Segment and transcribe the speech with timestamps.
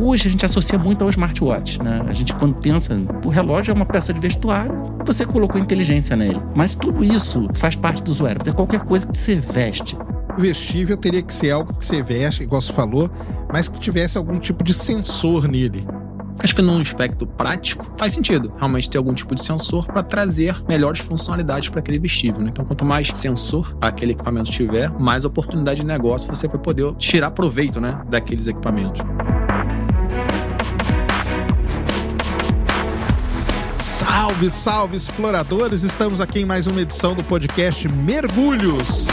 [0.00, 2.04] Hoje a gente associa muito ao smartwatch, né?
[2.06, 4.72] A gente quando pensa, o relógio é uma peça de vestuário,
[5.04, 6.40] você colocou inteligência nele.
[6.54, 8.40] Mas tudo isso faz parte do usuário.
[8.46, 9.96] É qualquer coisa que você veste.
[10.36, 13.10] O vestível teria que ser algo que você veste, igual você falou,
[13.52, 15.84] mas que tivesse algum tipo de sensor nele.
[16.38, 20.54] Acho que num aspecto prático faz sentido realmente ter algum tipo de sensor para trazer
[20.68, 22.40] melhores funcionalidades para aquele vestível.
[22.40, 22.50] Né?
[22.52, 27.32] Então, quanto mais sensor aquele equipamento tiver, mais oportunidade de negócio você vai poder tirar
[27.32, 29.02] proveito né, daqueles equipamentos.
[33.80, 35.84] Salve, salve, exploradores!
[35.84, 39.06] Estamos aqui em mais uma edição do podcast Mergulhos.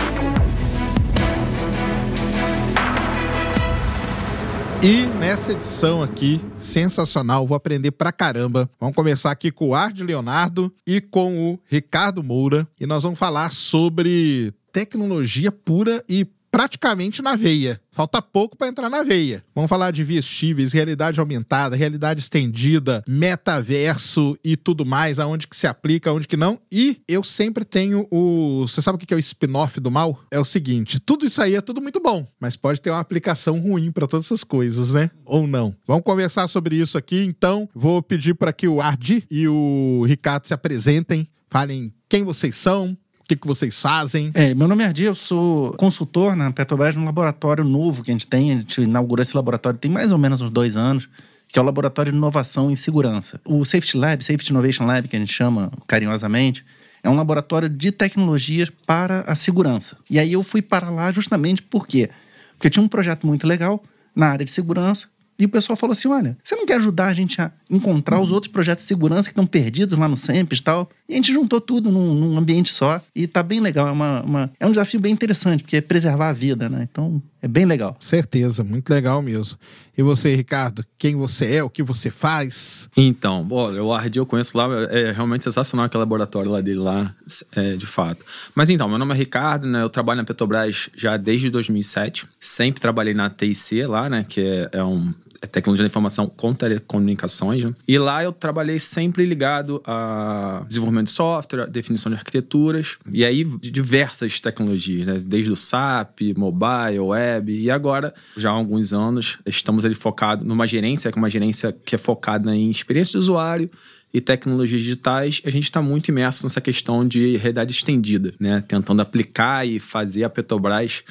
[4.83, 8.67] E nessa edição aqui, sensacional, vou aprender pra caramba.
[8.79, 12.67] Vamos começar aqui com o Ard Leonardo e com o Ricardo Moura.
[12.79, 16.25] E nós vamos falar sobre tecnologia pura e
[16.55, 17.81] praticamente na veia.
[17.91, 19.43] Falta pouco para entrar na veia.
[19.53, 25.67] Vamos falar de vestíveis, realidade aumentada, realidade estendida, metaverso e tudo mais, aonde que se
[25.67, 26.57] aplica, aonde que não.
[26.71, 28.65] E eu sempre tenho o.
[28.65, 30.17] Você sabe o que é o spin-off do mal?
[30.31, 33.59] É o seguinte: tudo isso aí é tudo muito bom, mas pode ter uma aplicação
[33.59, 35.11] ruim para todas essas coisas, né?
[35.25, 35.75] Ou não.
[35.85, 37.67] Vamos conversar sobre isso aqui, então.
[37.75, 42.97] Vou pedir para que o Ardi e o Ricardo se apresentem, falem quem vocês são,
[43.25, 44.29] o que, que vocês fazem?
[44.35, 48.13] É, meu nome é Ardi, eu sou consultor na Petrobras num laboratório novo que a
[48.13, 48.51] gente tem.
[48.51, 51.09] A gente inaugurou esse laboratório tem mais ou menos uns dois anos,
[51.47, 53.41] que é o Laboratório de Inovação em Segurança.
[53.43, 56.63] O Safety Lab, Safety Innovation Lab, que a gente chama carinhosamente,
[57.01, 59.97] é um laboratório de tecnologias para a segurança.
[60.07, 62.11] E aí eu fui para lá justamente por quê?
[62.59, 63.83] Porque tinha um projeto muito legal
[64.15, 65.07] na área de segurança,
[65.37, 68.31] e o pessoal falou assim: olha, você não quer ajudar a gente a encontrar os
[68.31, 70.89] outros projetos de segurança que estão perdidos lá no SEMPES e tal?
[71.07, 72.99] E a gente juntou tudo num, num ambiente só.
[73.15, 73.87] E tá bem legal.
[73.87, 76.87] É, uma, uma, é um desafio bem interessante, porque é preservar a vida, né?
[76.89, 77.95] Então é bem legal.
[77.99, 79.57] Certeza, muito legal mesmo.
[79.95, 82.89] E você, Ricardo, quem você é, o que você faz?
[82.97, 87.15] Então, bom, o Ardi eu conheço lá, é realmente sensacional aquele laboratório lá dele lá,
[87.55, 88.25] é, de fato.
[88.55, 89.83] Mas então, meu nome é Ricardo, né?
[89.83, 92.27] Eu trabalho na Petrobras já desde 2007.
[92.39, 94.25] Sempre trabalhei na TIC lá, né?
[94.27, 95.13] Que é, é um
[95.47, 97.63] tecnologia da informação com telecomunicações.
[97.63, 97.73] Né?
[97.87, 103.43] E lá eu trabalhei sempre ligado a desenvolvimento de software, definição de arquiteturas, e aí
[103.43, 105.21] diversas tecnologias, né?
[105.23, 110.67] desde o SAP, mobile, web, e agora, já há alguns anos, estamos ali focados numa
[110.67, 113.69] gerência, que é uma gerência que é focada em experiência de usuário,
[114.15, 118.63] e tecnologias digitais, a gente está muito imerso nessa questão de realidade estendida, né?
[118.65, 121.03] Tentando aplicar e fazer a Petrobras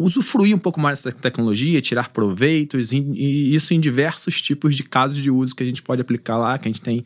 [0.00, 5.22] usufruir um pouco mais dessa tecnologia, tirar proveitos, e isso em diversos tipos de casos
[5.22, 7.04] de uso que a gente pode aplicar lá, que a gente tem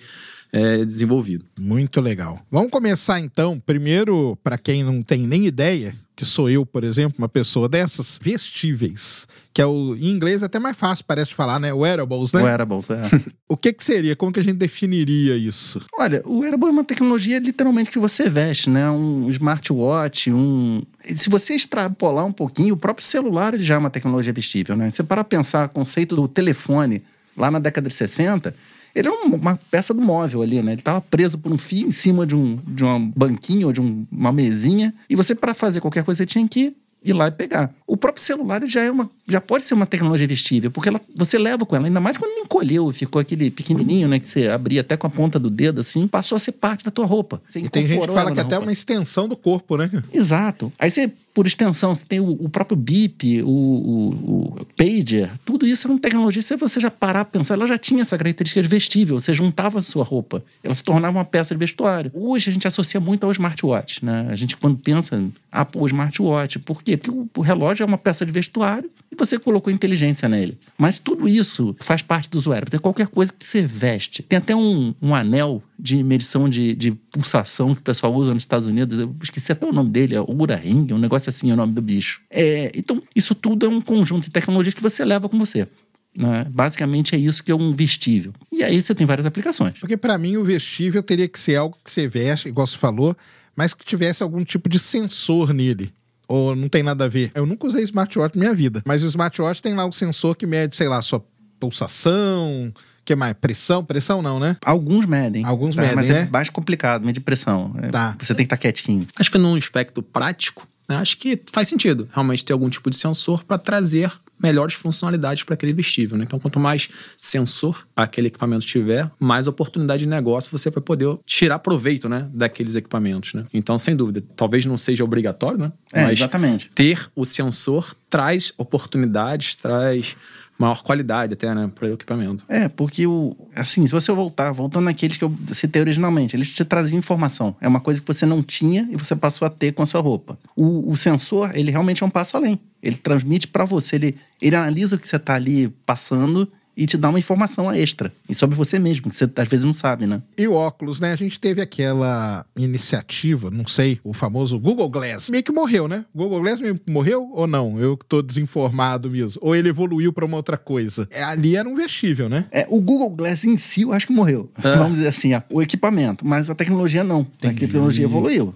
[0.55, 1.45] é, desenvolvido.
[1.59, 2.41] Muito legal.
[2.49, 7.17] Vamos começar então, primeiro, para quem não tem nem ideia, que sou eu, por exemplo,
[7.19, 11.35] uma pessoa dessas, vestíveis, que é o em inglês é até mais fácil, parece de
[11.35, 11.73] falar, né?
[11.73, 12.41] Wearables, né?
[12.41, 13.03] Wearables, é.
[13.49, 14.15] o que que seria?
[14.15, 15.81] Como que a gente definiria isso?
[15.99, 18.89] Olha, o wearable é uma tecnologia literalmente que você veste, né?
[18.89, 23.91] Um smartwatch, um se você extrapolar um pouquinho, o próprio celular ele já é uma
[23.91, 24.89] tecnologia vestível, né?
[24.89, 27.03] Você para pensar o conceito do telefone
[27.37, 28.55] lá na década de 60,
[28.95, 30.73] ele era uma peça do móvel ali, né?
[30.73, 33.81] Ele estava preso por um fio em cima de, um, de uma banquinha ou de
[33.81, 34.95] um, uma mesinha.
[35.11, 37.75] E você, para fazer qualquer coisa, você tinha que ir lá e pegar.
[37.87, 41.39] O próprio celular já é uma, já pode ser uma tecnologia vestível, porque ela, você
[41.39, 44.83] leva com ela, ainda mais quando encolheu e ficou aquele pequenininho, né, que você abria
[44.83, 47.41] até com a ponta do dedo assim, passou a ser parte da tua roupa.
[47.49, 49.91] Você e tem gente que fala que até é uma extensão do corpo, né?
[50.13, 50.73] Exato.
[50.79, 55.67] Aí você por extensão, você tem o, o próprio BIP, o, o, o, pager, tudo
[55.67, 56.41] isso é uma tecnologia.
[56.41, 59.19] Se você já parar a pensar, ela já tinha essa característica de vestível.
[59.19, 62.13] Você juntava a sua roupa, ela se tornava uma peça de vestuário.
[62.15, 64.29] Hoje a gente associa muito ao smartwatch, né?
[64.31, 65.21] A gente quando pensa,
[65.51, 66.61] ah, pô, smartwatch.
[66.61, 66.97] Por quê?
[66.97, 70.59] Porque o relógio é uma peça de vestuário e você colocou inteligência nele.
[70.77, 72.69] Mas tudo isso faz parte do usuário.
[72.69, 74.23] Tem qualquer coisa que você veste.
[74.23, 78.43] Tem até um, um anel de medição de, de, pulsação que o pessoal usa nos
[78.43, 78.99] Estados Unidos.
[78.99, 81.73] Eu esqueci até o nome dele, é Ura Ring, um negócio assim é o nome
[81.73, 82.21] do bicho.
[82.29, 85.69] É, então, isso tudo é um conjunto de tecnologias que você leva com você.
[86.17, 86.47] Né?
[86.51, 88.33] Basicamente é isso que é um vestível.
[88.53, 89.79] E aí você tem várias aplicações.
[89.79, 93.17] Porque para mim o vestível teria que ser algo que você veste, igual você falou,
[93.57, 95.93] mas que tivesse algum tipo de sensor nele.
[96.27, 97.31] Ou não tem nada a ver?
[97.35, 100.47] Eu nunca usei smartwatch na minha vida, mas o smartwatch tem lá o sensor que
[100.47, 101.25] mede, sei lá, sua
[101.61, 102.73] pulsação,
[103.05, 103.35] que mais?
[103.35, 103.85] Pressão?
[103.85, 104.57] Pressão não, né?
[104.65, 105.45] Alguns medem.
[105.45, 106.29] Alguns tá, medem, Mas é né?
[106.33, 107.75] mais complicado, medir pressão.
[107.83, 108.17] É, tá.
[108.19, 109.07] Você tem que estar tá quietinho.
[109.17, 112.97] Acho que num aspecto prático, né, acho que faz sentido realmente ter algum tipo de
[112.97, 114.11] sensor para trazer
[114.43, 116.19] melhores funcionalidades para aquele vestível.
[116.19, 116.25] Né?
[116.27, 116.89] Então, quanto mais
[117.21, 122.75] sensor aquele equipamento tiver, mais oportunidade de negócio você vai poder tirar proveito né, daqueles
[122.75, 123.35] equipamentos.
[123.35, 123.45] Né?
[123.53, 125.73] Então, sem dúvida, talvez não seja obrigatório, né?
[125.93, 126.71] É, Mas exatamente.
[126.75, 130.17] ter o sensor traz oportunidades, traz
[130.59, 132.45] maior qualidade até, né, para o equipamento.
[132.49, 136.65] É, porque o assim, se você voltar, voltando naqueles que eu citei originalmente, eles te
[136.65, 137.57] traziam informação.
[137.61, 140.01] É uma coisa que você não tinha e você passou a ter com a sua
[140.01, 140.39] roupa.
[140.57, 142.59] O, o sensor, ele realmente é um passo além.
[142.83, 146.97] Ele transmite para você, ele, ele analisa o que você está ali passando e te
[146.97, 148.13] dá uma informação extra.
[148.29, 150.23] E sobre você mesmo, que você às vezes não sabe, né?
[150.37, 151.13] E o óculos, né?
[151.13, 155.31] A gente teve aquela iniciativa, não sei, o famoso Google Glass.
[155.31, 156.05] Meio que morreu, né?
[156.13, 157.79] O Google Glass meio que morreu ou não?
[157.79, 159.41] Eu tô desinformado mesmo.
[159.43, 161.09] Ou ele evoluiu para uma outra coisa.
[161.11, 162.47] É, ali era um vestível, né?
[162.51, 164.51] É, o Google Glass em si, eu acho que morreu.
[164.63, 164.77] É.
[164.77, 166.27] Vamos dizer assim, o equipamento.
[166.27, 167.21] Mas a tecnologia não.
[167.21, 167.65] Entendi.
[167.65, 168.55] A tecnologia evoluiu.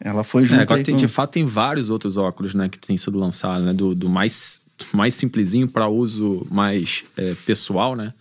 [0.00, 0.60] Ela foi junto.
[0.60, 0.98] É, agora tem, com...
[0.98, 4.60] de fato tem vários outros óculos, né, que têm sido lançados, né, do, do mais
[4.92, 8.12] mais simplesinho para uso mais é, pessoal, né?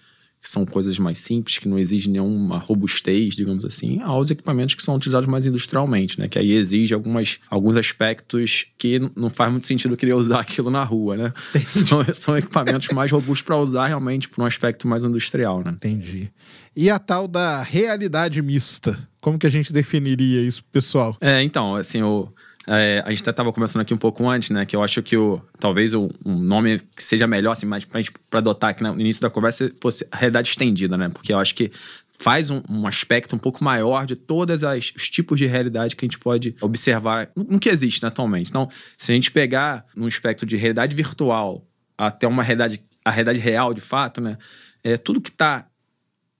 [0.41, 4.83] Que são coisas mais simples, que não exigem nenhuma robustez, digamos assim, aos equipamentos que
[4.83, 6.27] são utilizados mais industrialmente, né?
[6.27, 10.83] Que aí exige algumas, alguns aspectos que não faz muito sentido querer usar aquilo na
[10.83, 11.33] rua, né?
[11.65, 15.71] São, são, equipamentos mais robustos para usar realmente para um aspecto mais industrial, né?
[15.71, 16.31] Entendi.
[16.75, 18.97] E a tal da realidade mista?
[19.21, 21.17] Como que a gente definiria isso, pessoal?
[21.19, 22.31] É, então, assim, o
[22.67, 24.65] é, a gente até estava conversando aqui um pouco antes, né?
[24.65, 28.13] Que eu acho que o, talvez o, nome que seja melhor, assim, mais pra gente
[28.31, 31.09] adotar aqui no início da conversa fosse realidade estendida, né?
[31.09, 31.71] Porque eu acho que
[32.17, 36.07] faz um, um aspecto um pouco maior de todos os tipos de realidade que a
[36.07, 38.49] gente pode observar no, no que existe né, atualmente.
[38.49, 43.39] Então, se a gente pegar num espectro de realidade virtual até uma realidade, a realidade
[43.39, 44.37] real de fato, né?
[44.83, 45.67] É, tudo que está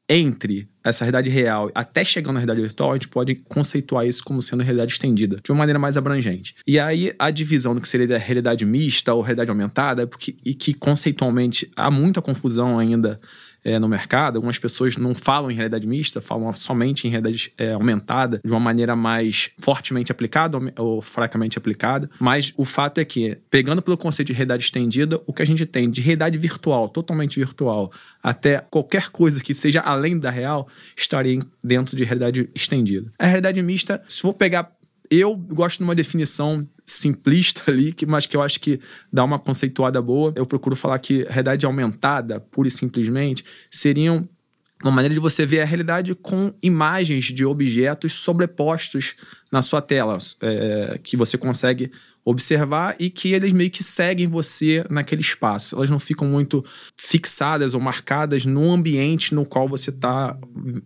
[0.08, 4.42] entre essa realidade real até chegar na realidade virtual, a gente pode conceituar isso como
[4.42, 6.56] sendo realidade estendida, de uma maneira mais abrangente.
[6.68, 10.74] E aí a divisão do que seria realidade mista ou realidade aumentada, porque, e que
[10.74, 13.20] conceitualmente há muita confusão ainda
[13.66, 14.36] é, no mercado.
[14.36, 18.60] Algumas pessoas não falam em realidade mista, falam somente em realidade é, aumentada, de uma
[18.60, 22.10] maneira mais fortemente aplicada ou, fracamente aplicada.
[22.20, 25.66] Mas o fato é que, pegando pelo conceito de realidade estendida, o que a gente
[25.66, 27.92] tem de realidade virtual, totalmente virtual,
[28.22, 33.12] até qualquer coisa que seja além da real, estaria dentro de realidade estendida.
[33.18, 34.76] A realidade mista, se for pegar
[35.20, 38.80] eu gosto de uma definição simplista ali, que, mas que eu acho que
[39.12, 40.34] dá uma conceituada boa.
[40.36, 44.28] Eu procuro falar que realidade aumentada, pura e simplesmente, seriam
[44.84, 49.16] uma maneira de você ver a realidade com imagens de objetos sobrepostos
[49.52, 51.92] na sua tela, é, que você consegue
[52.26, 55.76] observar e que eles meio que seguem você naquele espaço.
[55.76, 56.66] Elas não ficam muito
[56.98, 60.36] fixadas ou marcadas no ambiente no qual você tá,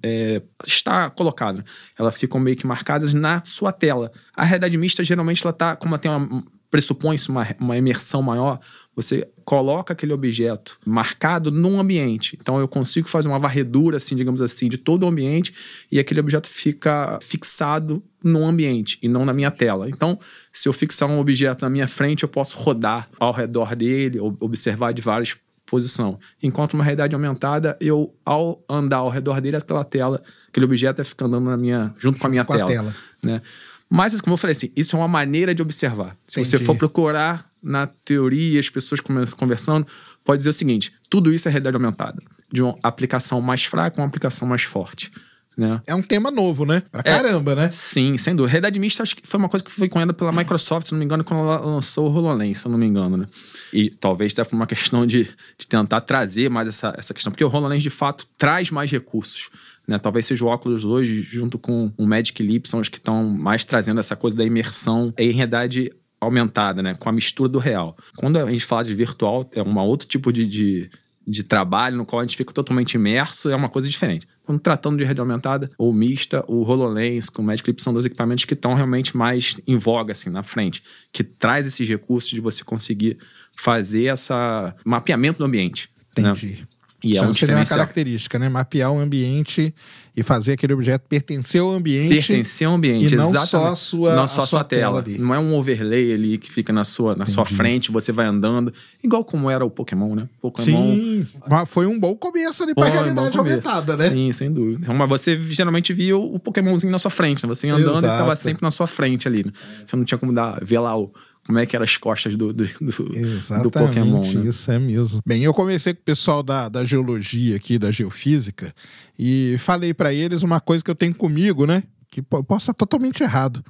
[0.03, 1.63] é, está colocado.
[1.97, 4.11] Elas ficam meio que marcadas na sua tela.
[4.35, 8.59] A realidade mista, geralmente, ela tá, como ela tem uma, pressupõe-se uma, uma imersão maior,
[9.01, 12.37] você coloca aquele objeto marcado num ambiente.
[12.39, 15.53] Então eu consigo fazer uma varredura, assim, digamos assim, de todo o ambiente
[15.89, 19.89] e aquele objeto fica fixado no ambiente e não na minha tela.
[19.89, 20.19] Então,
[20.51, 24.93] se eu fixar um objeto na minha frente, eu posso rodar ao redor dele, observar
[24.93, 26.17] de várias posições.
[26.43, 31.05] Enquanto uma realidade aumentada, eu ao andar ao redor dele, aquela tela, aquele objeto vai
[31.05, 32.95] ficar andando na minha, junto com a minha com tela, a tela.
[33.23, 33.41] Né?
[33.89, 36.15] Mas, como eu falei assim, isso é uma maneira de observar.
[36.27, 36.57] Se Entendi.
[36.57, 39.87] você for procurar na teoria, as pessoas conversando,
[40.23, 42.21] pode dizer o seguinte: tudo isso é realidade aumentada.
[42.51, 45.11] De uma aplicação mais fraca a uma aplicação mais forte.
[45.57, 45.81] Né?
[45.85, 46.81] É um tema novo, né?
[46.89, 47.69] Pra é, caramba, né?
[47.69, 48.51] Sim, sem dúvida.
[48.51, 51.03] Realidade mista acho que foi uma coisa que foi cunhada pela Microsoft, se não me
[51.03, 53.27] engano, quando ela lançou o HoloLens, se eu não me engano, né?
[53.73, 55.25] E talvez até por uma questão de,
[55.57, 59.49] de tentar trazer mais essa, essa questão, porque o HoloLens de fato traz mais recursos.
[59.89, 59.97] Né?
[59.97, 63.63] Talvez seja o óculos hoje, junto com o Magic Leap, são os que estão mais
[63.63, 65.91] trazendo essa coisa da imersão em realidade
[66.21, 66.93] aumentada, né?
[66.93, 67.97] Com a mistura do real.
[68.15, 70.91] Quando a gente fala de virtual, é um outro tipo de, de,
[71.25, 74.27] de, trabalho no qual a gente fica totalmente imerso, é uma coisa diferente.
[74.43, 78.05] Quando tratando de rede aumentada ou mista, o HoloLens com o Magic Leap são dois
[78.05, 80.83] equipamentos que estão realmente mais em voga, assim, na frente.
[81.11, 83.17] Que traz esses recursos de você conseguir
[83.57, 85.89] fazer essa mapeamento do ambiente.
[86.15, 86.29] Né?
[86.29, 86.59] Entendi.
[86.59, 86.78] Né?
[87.03, 88.49] E é um seria uma característica, né?
[88.49, 89.73] Mapear o ambiente
[90.15, 92.09] e fazer aquele objeto pertencer ao ambiente.
[92.09, 93.49] Pertencer ao ambiente, e não exatamente.
[93.49, 95.01] só a sua, não só a sua, tela.
[95.01, 98.25] tela não é um overlay ali que fica na sua, na sua frente, você vai
[98.25, 98.73] andando.
[99.01, 100.27] Igual como era o Pokémon, né?
[100.41, 100.93] Pokémon.
[100.93, 104.09] Sim, mas foi um bom começo ali pra Pô, realidade aumentada, né?
[104.09, 104.93] Sim, sem dúvida.
[104.93, 107.47] Mas você geralmente via o Pokémonzinho na sua frente, né?
[107.47, 108.13] Você ia andando Exato.
[108.13, 109.45] e tava sempre na sua frente ali.
[109.45, 109.53] Né?
[109.85, 111.13] Você não tinha como dar, ver lá o
[111.49, 114.21] como é que eram as costas do, do, do, Exatamente, do Pokémon.
[114.21, 114.49] Né?
[114.49, 115.19] Isso é mesmo.
[115.25, 118.71] Bem, eu comecei com o pessoal da, da geologia aqui, da geofísica,
[119.17, 121.81] e falei para eles uma coisa que eu tenho comigo, né?
[122.11, 123.63] Que posso estar totalmente errado.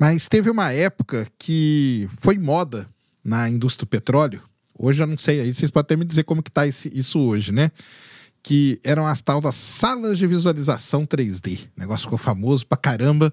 [0.00, 2.88] Mas teve uma época que foi moda
[3.22, 4.40] na indústria do petróleo
[4.78, 7.20] Hoje eu não sei, aí vocês podem até me dizer como que tá esse, isso
[7.20, 7.70] hoje, né?
[8.42, 11.68] Que eram as tal das salas de visualização 3D.
[11.76, 13.32] O negócio ficou famoso pra caramba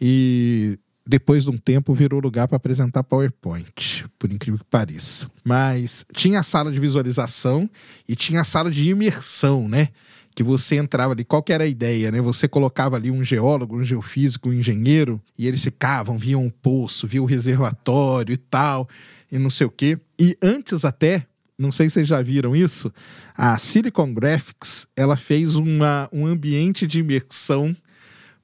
[0.00, 0.78] e
[1.08, 5.26] depois de um tempo virou lugar para apresentar PowerPoint, por incrível que pareça.
[5.42, 7.68] Mas tinha a sala de visualização
[8.06, 9.88] e tinha a sala de imersão, né?
[10.34, 12.20] que você entrava ali, qual que era a ideia, né?
[12.20, 17.08] Você colocava ali um geólogo, um geofísico, um engenheiro, e eles ficavam, viam um poço,
[17.08, 18.88] viam o reservatório e tal,
[19.32, 19.98] e não sei o quê.
[20.16, 21.26] E antes até,
[21.58, 22.92] não sei se vocês já viram isso,
[23.36, 27.74] a Silicon Graphics, ela fez uma, um ambiente de imersão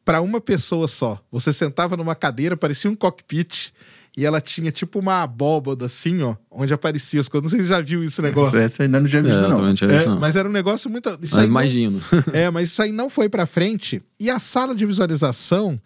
[0.05, 1.19] para uma pessoa só.
[1.33, 3.73] Você sentava numa cadeira, parecia um cockpit,
[4.17, 7.43] e ela tinha tipo uma abóboda assim, ó, onde aparecia as coisas.
[7.45, 8.59] Não sei se você já viu esse negócio.
[8.59, 9.75] Essa ainda não tinha visto, É, não.
[9.75, 10.21] tinha visto, É, não.
[10.21, 11.09] mas era um negócio muito.
[11.21, 12.01] Isso Mas aí não- imagino.
[12.33, 14.01] é, mas isso aí não foi pra frente.
[14.21, 15.81] E a sala de visualização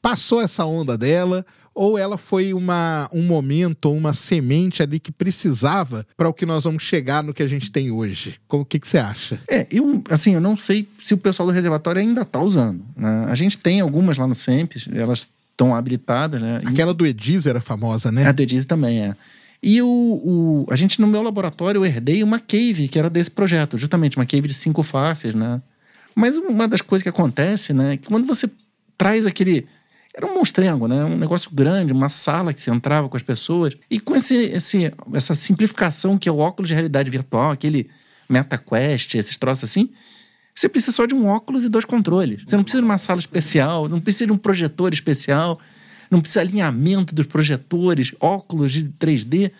[0.00, 1.44] passou essa onda dela,
[1.76, 6.64] ou ela foi uma, um momento, uma semente ali que precisava para o que nós
[6.64, 8.36] vamos chegar no que a gente tem hoje.
[8.48, 9.38] O que, que você acha?
[9.48, 12.82] É, eu, assim, eu não sei se o pessoal do reservatório ainda tá usando.
[12.96, 13.26] né?
[13.28, 16.60] A gente tem algumas lá no SEMPES, elas estão habilitadas, né?
[16.64, 18.26] Aquela do Ediz era famosa, né?
[18.26, 19.14] A do Edize também é.
[19.62, 23.30] E o, o- a gente, no meu laboratório, eu herdei uma cave que era desse
[23.30, 25.60] projeto, justamente, uma cave de cinco faces, né?
[26.14, 28.48] Mas uma das coisas que acontece, né, é que quando você
[28.96, 29.66] traz aquele.
[30.16, 31.04] Era um monstrengo, né?
[31.04, 33.74] Um negócio grande, uma sala que você entrava com as pessoas.
[33.90, 37.90] E com esse, esse, essa simplificação que é o óculos de realidade virtual, aquele
[38.26, 39.90] MetaQuest, esses troços assim,
[40.54, 42.42] você precisa só de um óculos e dois controles.
[42.46, 45.60] Você não precisa de uma sala especial, não precisa de um projetor especial,
[46.10, 49.52] não precisa de alinhamento dos projetores, óculos de 3D.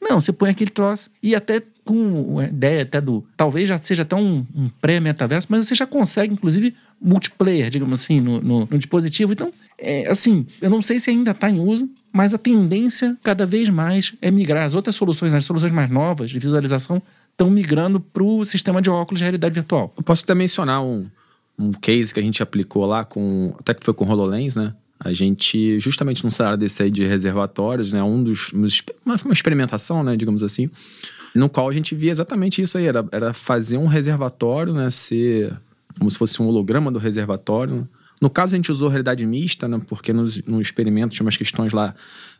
[0.00, 3.26] Não, você põe aquele troço e até com a ideia até do.
[3.36, 8.20] Talvez já seja até um, um pré-metaverso, mas você já consegue, inclusive, multiplayer, digamos assim,
[8.20, 9.32] no, no- no dispositivo.
[9.32, 13.44] Então, é, assim, eu não sei se ainda está em uso, mas a tendência cada
[13.44, 14.64] vez mais é migrar.
[14.66, 18.88] As outras soluções, as soluções mais novas de visualização, estão migrando para o sistema de
[18.88, 19.92] óculos de realidade virtual.
[19.96, 21.06] Eu posso até mencionar um,
[21.58, 23.54] um case que a gente aplicou lá com.
[23.60, 24.72] Até que foi com o HoloLens, né?
[24.98, 28.02] A gente, justamente num cenário desse aí de reservatórios, né?
[28.02, 28.50] Um dos.
[28.54, 30.16] Uma, uma experimentação, né?
[30.16, 30.70] Digamos assim.
[31.34, 32.86] No qual a gente via exatamente isso aí.
[32.86, 34.88] Era, era fazer um reservatório, né?
[34.88, 35.52] Ser
[35.98, 37.88] como se fosse um holograma do reservatório.
[38.20, 39.80] No caso, a gente usou realidade mista, né?
[39.86, 41.94] Porque nos, no experimento tinha umas questões lá,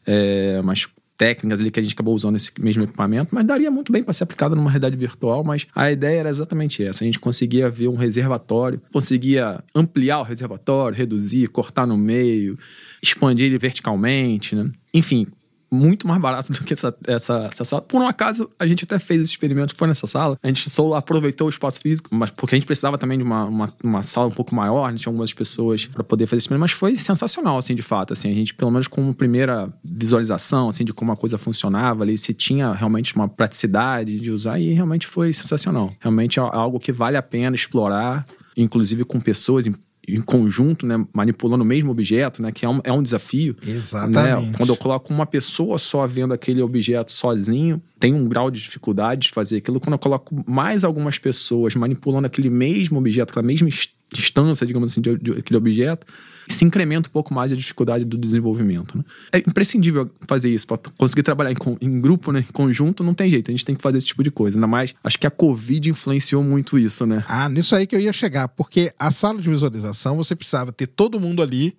[0.07, 3.91] é, umas técnicas ali que a gente acabou usando esse mesmo equipamento, mas daria muito
[3.91, 5.43] bem para ser aplicado numa realidade virtual.
[5.43, 10.23] Mas a ideia era exatamente essa: a gente conseguia ver um reservatório, conseguia ampliar o
[10.23, 12.59] reservatório, reduzir, cortar no meio,
[13.03, 14.71] expandir ele verticalmente, né?
[14.93, 15.27] Enfim.
[15.71, 17.83] Muito mais barato do que essa, essa, essa sala.
[17.83, 20.39] Por um acaso, a gente até fez esse experimento, foi nessa sala.
[20.43, 23.45] A gente só aproveitou o espaço físico, mas porque a gente precisava também de uma,
[23.45, 26.45] uma, uma sala um pouco maior, a gente tinha algumas pessoas para poder fazer esse
[26.45, 28.13] experimento, mas foi sensacional, assim, de fato.
[28.13, 32.05] Assim, a gente, pelo menos com uma primeira visualização, assim, de como a coisa funcionava
[32.05, 35.91] ali, se tinha realmente uma praticidade de usar, e realmente foi sensacional.
[36.01, 38.25] Realmente é algo que vale a pena explorar,
[38.57, 39.67] inclusive com pessoas
[40.07, 43.57] em, conjunto, né, manipulando o mesmo objeto, né, que é um, é um desafio.
[43.67, 44.51] Exatamente.
[44.51, 44.55] Né?
[44.57, 49.23] Quando eu coloco uma pessoa só vendo aquele objeto sozinho, tem um grau de dificuldade
[49.23, 49.81] de fazer aquilo.
[49.81, 54.93] Quando eu coloco mais algumas pessoas manipulando aquele mesmo objeto, aquela mesma is- distância, digamos
[54.93, 56.07] assim, de, de aquele objeto,
[56.49, 58.97] se incrementa um pouco mais a dificuldade do desenvolvimento.
[58.97, 59.05] Né?
[59.33, 60.67] É imprescindível fazer isso.
[60.67, 63.51] Para conseguir trabalhar em, em grupo, né, em conjunto, não tem jeito.
[63.51, 64.57] A gente tem que fazer esse tipo de coisa.
[64.57, 67.25] Ainda mais, acho que a Covid influenciou muito isso, né?
[67.29, 70.87] Ah, nisso aí que eu ia chegar, porque a sala de visualização você precisava ter
[70.87, 71.77] todo mundo ali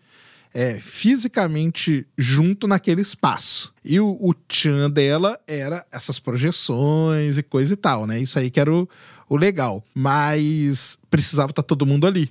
[0.53, 3.73] é, fisicamente junto naquele espaço.
[3.83, 8.19] E o, o tchan dela era essas projeções e coisa e tal, né?
[8.19, 8.87] Isso aí que era o,
[9.29, 9.83] o legal.
[9.93, 12.29] Mas precisava estar todo mundo ali.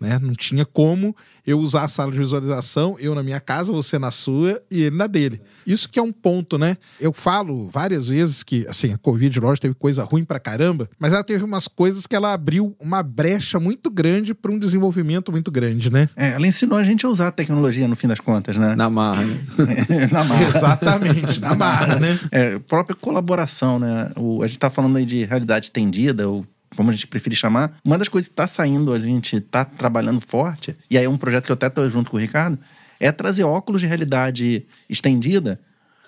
[0.00, 0.18] Né?
[0.20, 1.14] Não tinha como
[1.46, 4.96] eu usar a sala de visualização, eu na minha casa, você na sua e ele
[4.96, 5.40] na dele.
[5.66, 6.76] Isso que é um ponto, né?
[7.00, 11.12] Eu falo várias vezes que, assim, a Covid, lógico, teve coisa ruim pra caramba, mas
[11.12, 15.50] ela teve umas coisas que ela abriu uma brecha muito grande para um desenvolvimento muito
[15.50, 16.08] grande, né?
[16.16, 18.74] É, ela ensinou a gente a usar a tecnologia, no fim das contas, né?
[18.74, 19.38] Na marra, né?
[20.10, 20.48] Na marra.
[20.48, 22.18] Exatamente, na marra, né?
[22.30, 24.10] É, própria colaboração, né?
[24.16, 26.44] O, a gente tá falando aí de realidade estendida, ou
[26.76, 27.76] como a gente preferir chamar.
[27.84, 31.18] Uma das coisas que tá saindo, a gente tá trabalhando forte, e aí é um
[31.18, 32.58] projeto que eu até tô junto com o Ricardo,
[33.00, 35.60] é trazer óculos de realidade estendida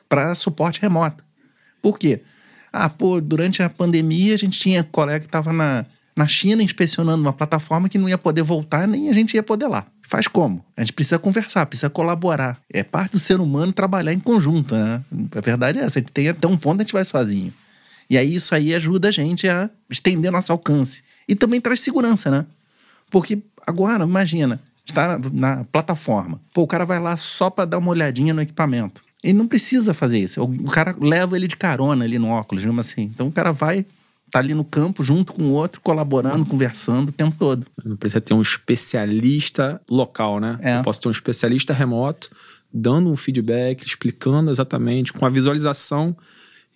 [0.08, 1.25] para suporte remoto.
[1.82, 2.22] Por quê?
[2.72, 7.22] Ah, pô, durante a pandemia a gente tinha colega que estava na, na China inspecionando
[7.22, 9.87] uma plataforma que não ia poder voltar, nem a gente ia poder lá.
[10.02, 10.64] Faz como?
[10.76, 12.58] A gente precisa conversar, precisa colaborar.
[12.72, 15.02] É parte do ser humano trabalhar em conjunto, né?
[15.34, 17.52] A verdade é essa, a gente tem até um ponto que a gente vai sozinho.
[18.08, 21.02] E aí isso aí ajuda a gente a estender nosso alcance.
[21.28, 22.46] E também traz segurança, né?
[23.10, 26.40] Porque agora, imagina, está na, na plataforma.
[26.54, 29.02] Pô, o cara vai lá só para dar uma olhadinha no equipamento.
[29.22, 30.42] Ele não precisa fazer isso.
[30.42, 33.02] O cara leva ele de carona ali no óculos, digamos assim.
[33.02, 33.84] Então o cara vai,
[34.30, 37.66] tá ali no campo junto com o outro, colaborando, conversando o tempo todo.
[37.84, 40.58] Não precisa ter um especialista local, né?
[40.62, 40.78] É.
[40.78, 42.30] Eu posso ter um especialista remoto
[42.72, 46.16] dando um feedback, explicando exatamente, com a visualização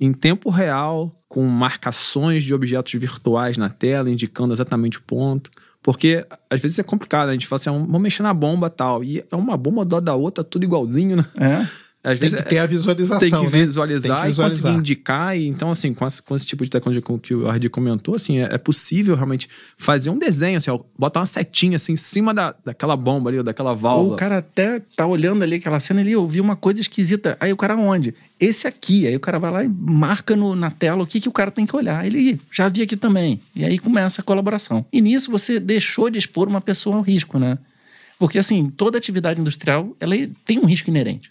[0.00, 5.50] em tempo real, com marcações de objetos virtuais na tela, indicando exatamente o ponto.
[5.82, 9.02] Porque às vezes é complicado, a gente fala assim, ah, vamos mexer na bomba tal.
[9.02, 11.24] E é uma bomba lado da outra, tudo igualzinho, né?
[11.40, 11.66] É.
[12.04, 13.64] Às Tem vezes que ter a visualização, tem que né?
[13.64, 14.78] visualizar Tem que e conseguir visualizar.
[14.80, 15.37] indicar.
[15.38, 18.16] E, então, assim, com esse, com esse tipo de tecnologia com que o Ardi comentou,
[18.16, 21.97] assim, é, é possível realmente fazer um desenho, assim, ó, botar uma setinha assim em
[21.97, 24.14] cima da, daquela bomba ali, ou daquela Ou válvula.
[24.14, 27.37] o cara até tá olhando ali aquela cena ali, eu vi uma coisa esquisita.
[27.38, 28.12] Aí o cara onde?
[28.40, 29.06] Esse aqui.
[29.06, 31.52] Aí o cara vai lá e marca no, na tela o que, que o cara
[31.52, 32.04] tem que olhar.
[32.04, 33.40] Ele "Ih, já vi aqui também.
[33.54, 34.85] E aí começa a colaboração.
[34.92, 37.59] E nisso você deixou de expor uma pessoa ao risco, né?
[38.18, 41.30] Porque assim, toda atividade industrial, ela tem um risco inerente.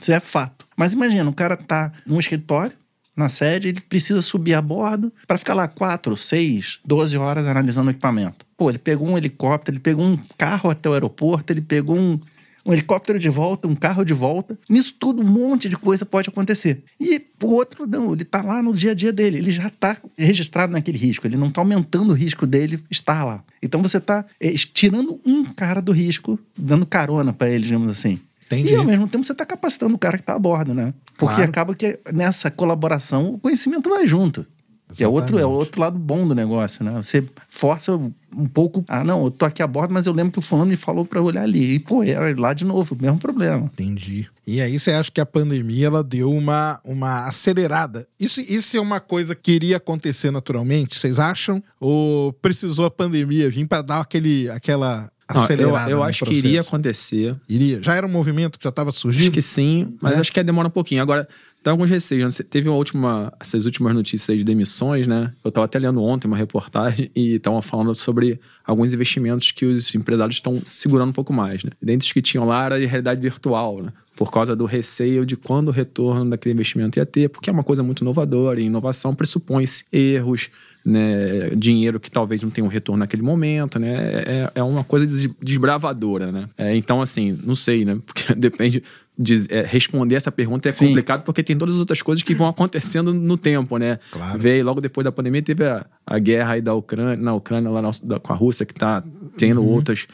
[0.00, 0.66] Isso é fato.
[0.76, 2.76] Mas imagina, o cara tá num escritório,
[3.16, 7.88] na sede, ele precisa subir a bordo para ficar lá 4, 6, 12 horas analisando
[7.88, 8.46] o equipamento.
[8.56, 12.18] Pô, ele pegou um helicóptero, ele pegou um carro até o aeroporto, ele pegou um,
[12.64, 14.58] um helicóptero de volta, um carro de volta.
[14.68, 16.82] Nisso tudo, um monte de coisa pode acontecer.
[16.98, 19.96] E o outro, não, ele tá lá no dia a dia dele, ele já tá
[20.16, 23.44] registrado naquele risco, ele não tá aumentando o risco dele estar lá.
[23.62, 28.18] Então você tá eh, tirando um cara do risco, dando carona para ele, digamos assim.
[28.56, 28.72] Entendi.
[28.74, 30.92] E ao mesmo tempo você está capacitando o cara que está a bordo, né?
[31.18, 31.50] Porque Claro.
[31.50, 34.46] acaba que nessa colaboração o conhecimento vai junto.
[34.94, 36.92] Que é outro, é outro lado bom do negócio, né?
[36.96, 38.84] Você força um pouco.
[38.86, 41.02] Ah, não, eu tô aqui a bordo, mas eu lembro que o fulano me falou
[41.06, 41.76] para olhar ali.
[41.76, 43.70] E, pô, era lá de novo, mesmo problema.
[43.72, 44.28] Entendi.
[44.46, 48.06] E aí você acha que a pandemia ela deu uma, uma acelerada?
[48.20, 50.98] Isso, isso é uma coisa que iria acontecer naturalmente?
[50.98, 51.62] Vocês acham?
[51.80, 56.60] Ou precisou a pandemia vir para dar aquele, aquela Não, eu, eu acho que iria
[56.60, 57.36] acontecer.
[57.48, 57.82] Iria.
[57.82, 59.22] Já era um movimento que já estava surgindo?
[59.22, 60.20] Acho que sim, mas É.
[60.20, 61.02] acho que ia demorar um pouquinho.
[61.02, 61.28] Agora,
[61.62, 62.38] tem alguns receios.
[62.38, 62.44] né?
[62.50, 65.32] Teve uma última, essas últimas notícias de demissões, né?
[65.44, 69.94] Eu estava até lendo ontem uma reportagem e estavam falando sobre alguns investimentos que os
[69.94, 71.70] empresários estão segurando um pouco mais, né?
[71.80, 73.92] Dentre os que tinham lá era de realidade virtual, né?
[74.16, 77.62] Por causa do receio de quando o retorno daquele investimento ia ter, porque é uma
[77.62, 80.50] coisa muito inovadora e inovação pressupõe-se erros,
[80.84, 83.94] né, dinheiro que talvez não tenha um retorno naquele momento, né?
[84.26, 86.48] É, é uma coisa des- desbravadora, né?
[86.58, 87.98] É, então, assim, não sei, né?
[88.06, 88.82] Porque depende
[89.18, 90.86] de é, responder essa pergunta é Sim.
[90.86, 93.98] complicado porque tem todas as outras coisas que vão acontecendo no tempo, né?
[94.10, 94.38] Claro.
[94.38, 97.82] Veio logo depois da pandemia teve a, a guerra aí da Ucrânia, na Ucrânia lá
[97.82, 99.04] na- da- com a Rússia que tá
[99.36, 100.06] tendo outras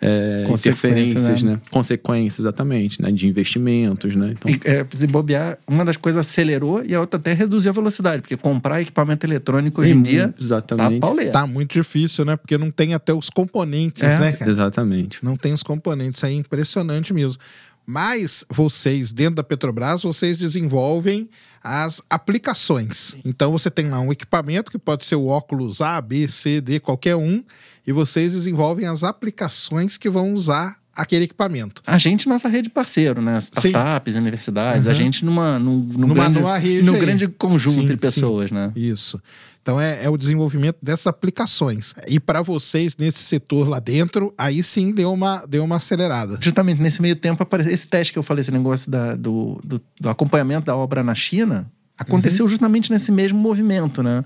[0.00, 1.52] é, Consequências, interferências, né?
[1.52, 1.60] né?
[1.70, 3.10] Consequências, exatamente, né?
[3.10, 4.32] De investimentos, né?
[4.32, 7.74] Então, E, é, se bobear, uma das coisas acelerou e a outra até reduziu a
[7.74, 11.00] velocidade, porque comprar equipamento eletrônico hoje em dia tá exatamente.
[11.00, 11.32] pauleira.
[11.32, 12.36] Tá muito difícil, né?
[12.36, 14.18] Porque não tem até os componentes, É.
[14.18, 14.50] né, cara?
[14.50, 15.24] Exatamente.
[15.24, 17.40] Não tem os componentes aí, impressionante mesmo.
[17.86, 21.28] Mas vocês, dentro da Petrobras, vocês desenvolvem
[21.62, 23.16] as aplicações.
[23.24, 26.80] Então você tem lá um equipamento que pode ser o óculos A, B, C, D,
[26.80, 27.42] qualquer um,
[27.86, 31.82] e vocês desenvolvem as aplicações que vão usar aquele equipamento.
[31.86, 33.38] A gente, nossa rede parceiro, né?
[33.38, 37.00] Startups, universidades, a gente numa, num, num Numa- grande, num aí.
[37.00, 38.70] grande conjunto Sim, de pessoas, né?
[38.76, 39.20] Isso.
[39.62, 41.94] Então é, é o desenvolvimento dessas aplicações.
[42.06, 46.38] E para vocês nesse setor lá dentro, aí sim deu uma, deu uma acelerada.
[46.40, 49.80] Justamente nesse meio tempo, apareceu esse teste que eu falei, esse negócio da- do, do,
[50.00, 54.22] do acompanhamento da obra na China, aconteceu justamente nesse mesmo movimento, né?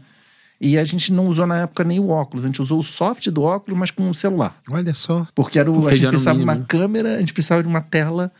[0.60, 3.28] E a gente não usou na época nem o óculos, a gente usou o soft
[3.30, 4.60] do óculos, mas com o celular.
[4.70, 5.26] Olha só.
[5.34, 6.68] Porque era o, Porque a gente precisava de uma mínimo.
[6.68, 8.32] câmera, a gente precisava de uma tela,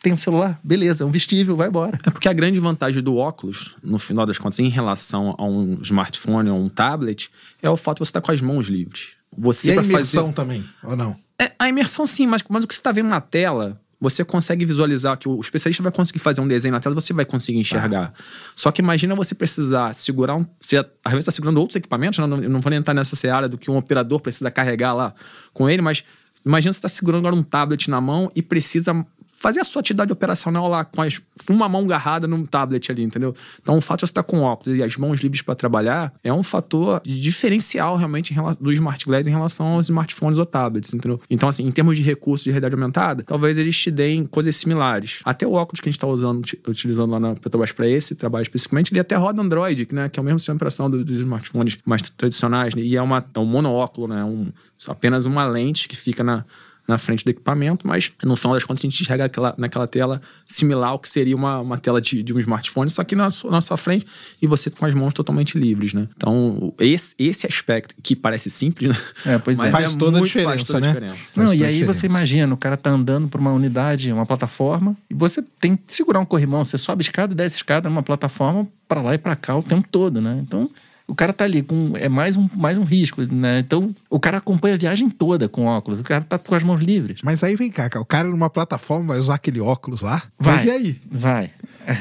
[0.00, 1.98] tem um celular, beleza, é um vestível, vai embora.
[2.04, 5.78] É porque a grande vantagem do óculos, no final das contas, em relação a um
[5.82, 7.28] smartphone ou um tablet,
[7.60, 9.12] é o fato de você estar com as mãos livres.
[9.36, 10.34] Você E a imersão fazer...
[10.34, 11.16] também, ou não?
[11.40, 14.66] É, a imersão sim, mas, mas o que você está vendo na tela, você consegue
[14.66, 18.12] visualizar que o especialista vai conseguir fazer um desenho na tela, você vai conseguir enxergar.
[18.54, 20.44] Só que imagina você precisar segurar um.
[20.60, 22.26] Você às vezes está segurando outros equipamentos, né?
[22.26, 25.14] não, não vou nem entrar nessa seara do que um operador precisa carregar lá
[25.54, 26.04] com ele, mas
[26.44, 29.06] imagina você está segurando agora um tablet na mão e precisa
[29.44, 33.34] fazer a sua atividade operacional lá com, as, uma mão agarrada num tablet ali, entendeu?
[33.60, 36.32] Então o fato de você estar com óculos e as mãos livres para trabalhar é
[36.32, 41.20] um fator diferencial realmente do Smart Glass em relação aos smartphones ou tablets, entendeu?
[41.28, 45.20] Então, assim, em termos de recursos de realidade aumentada, talvez eles te deem coisas similares.
[45.26, 48.14] Até o óculos que a gente está usando, uti- utilizando lá na Petrobras para esse
[48.14, 51.04] trabalho especificamente, ele até roda Android, que, né, que é o mesmo sistema operação do-
[51.04, 52.80] dos smartphones mais tradicionais, né?
[52.82, 54.24] e é, uma, é um monoóculo, né?
[54.24, 54.50] Um,
[54.88, 56.44] apenas uma lente que fica na,
[56.86, 60.20] na frente do equipamento, mas no final das contas a gente enxerga aquela, naquela tela
[60.46, 63.50] similar ao que seria uma, uma tela de, de um smartphone, só que na sua,
[63.50, 64.06] na sua frente
[64.40, 66.08] e você com as mãos totalmente livres, né?
[66.16, 69.34] Então, esse, esse aspecto que parece simples, né?
[69.34, 69.70] É, pois é.
[69.70, 70.88] Faz toda a muito- diferença, faz toda a né?
[70.88, 71.30] diferença.
[71.36, 74.12] Não, Faz e toda a aí você imagina, o cara tá andando por uma unidade,
[74.12, 77.88] uma plataforma, e você tem que segurar um corrimão, você sobe escada e desce escada
[77.88, 80.38] numa plataforma para lá e para cá o tempo todo, né?
[80.46, 80.70] Então,
[81.06, 83.58] o cara tá ali com é mais um, mais um risco, né?
[83.58, 86.80] Então, o cara acompanha a viagem toda com óculos, o cara tá com as mãos
[86.80, 87.20] livres.
[87.22, 90.22] Mas aí vem cá, cara, o cara numa plataforma vai usar aquele óculos lá.
[90.38, 90.54] Vai.
[90.54, 91.00] Mas e aí?
[91.10, 91.50] Vai.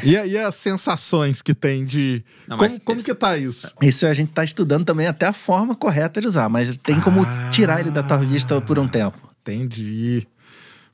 [0.03, 2.23] E, aí as sensações que tem de.
[2.47, 3.75] Não, como como esse- que tá isso?
[3.81, 7.21] Isso a gente tá estudando também até a forma correta de usar, mas tem como
[7.23, 7.49] Ah.
[7.51, 9.17] tirar ele da tua vista por um tempo.
[9.41, 10.25] Entendi.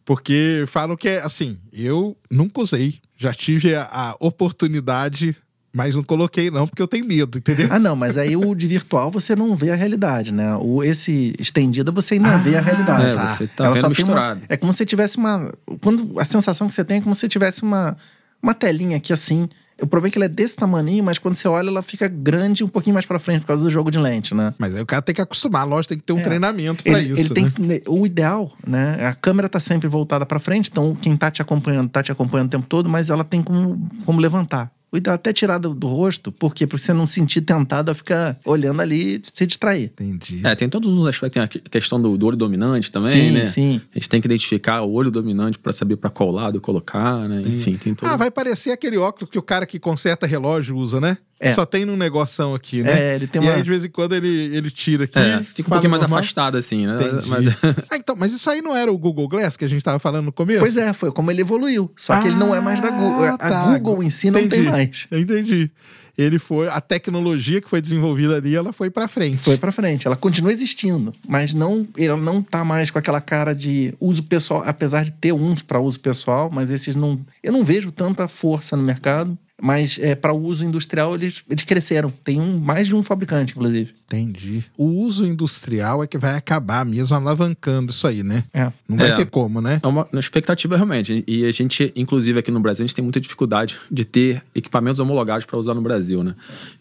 [0.03, 2.99] Porque falam que é assim, eu nunca usei.
[3.15, 5.35] Já tive a, a oportunidade,
[5.73, 7.67] mas não coloquei, não, porque eu tenho medo, entendeu?
[7.69, 10.55] Ah, não, mas aí o de virtual você não vê a realidade, né?
[10.59, 13.03] O, esse estendida você ainda vê a realidade.
[13.05, 14.41] É, você tá Ela vendo só tem uma- misturado.
[14.49, 15.53] é como se tivesse uma.
[15.81, 17.95] Quando, a sensação que você tem é como se tivesse uma,
[18.41, 19.47] uma telinha aqui assim.
[19.81, 22.65] O problema é que ela é desse tamanho, mas quando você olha, ela fica grande
[22.65, 24.53] um pouquinho mais pra frente por causa do jogo de lente, né?
[24.57, 26.21] Mas aí o cara tem que acostumar, lógico, tem que ter um É.
[26.21, 27.31] treinamento pra Ele, isso.
[27.31, 27.51] ele né?
[27.79, 29.07] tem o ideal, né?
[29.07, 32.47] A câmera tá sempre voltada pra frente, então quem tá te acompanhando tá te acompanhando
[32.47, 34.69] o tempo todo, mas ela tem como, como levantar.
[34.91, 36.65] O ideal é até tirar do, do rosto, por quê?
[36.65, 39.85] Pra você não sentir tentado a ficar olhando ali e se distrair.
[39.85, 40.41] Entendi.
[40.45, 41.33] É, tem todos os aspectos.
[41.35, 43.45] Tem a que- questão do, do olho dominante também, Sim, né?
[43.47, 43.81] sim.
[43.93, 47.41] A gente tem que identificar o olho dominante pra saber pra qual lado colocar, né?
[47.45, 48.09] Enfim, tem todo.
[48.09, 51.17] Ah, vai parecer aquele óculos que o cara que conserta relógio usa, né?
[51.39, 51.51] É.
[51.53, 53.11] Só tem num negoção aqui, né?
[53.11, 55.17] É, ele tem e uma- aí, de vez em quando, ele, ele tira aqui.
[55.17, 56.19] É, fica um pouquinho mais normal.
[56.19, 56.95] afastado, assim, né?
[56.95, 57.29] Entendi.
[57.29, 57.47] Mas,
[57.89, 60.25] ah, então, mas isso aí não era o Google Glass que a gente tava falando
[60.25, 60.59] no começo?
[60.59, 61.89] Pois é, foi como ele evoluiu.
[61.95, 63.23] Só que ele não é mais da Google.
[63.25, 63.65] Ah, A tá.
[63.77, 64.63] Google em si não Entendi.
[64.63, 65.07] tem mais.
[65.11, 65.71] Entendi.
[66.17, 69.37] Ele foi, a tecnologia que foi desenvolvida ali, ela foi pra frente.
[69.37, 70.05] Foi pra frente.
[70.05, 74.61] Ela continua existindo, mas não, ela não tá mais com aquela cara de uso pessoal,
[74.65, 77.21] apesar de ter uns para uso pessoal, mas esses não.
[77.41, 79.37] Eu não vejo tanta força no mercado.
[79.61, 82.11] Mas é, para uso industrial eles, eles cresceram.
[82.23, 83.93] Tem um, mais de um fabricante, inclusive.
[84.05, 84.63] Entendi.
[84.77, 88.43] O uso industrial é que vai acabar mesmo alavancando isso aí, né?
[88.53, 88.71] É.
[88.87, 89.15] Não vai É.
[89.15, 89.79] ter como, né?
[89.83, 91.23] É uma, uma expectativa realmente.
[91.27, 94.99] E a gente, inclusive aqui no Brasil, a gente tem muita dificuldade de ter equipamentos
[94.99, 96.35] homologados para usar no Brasil, né?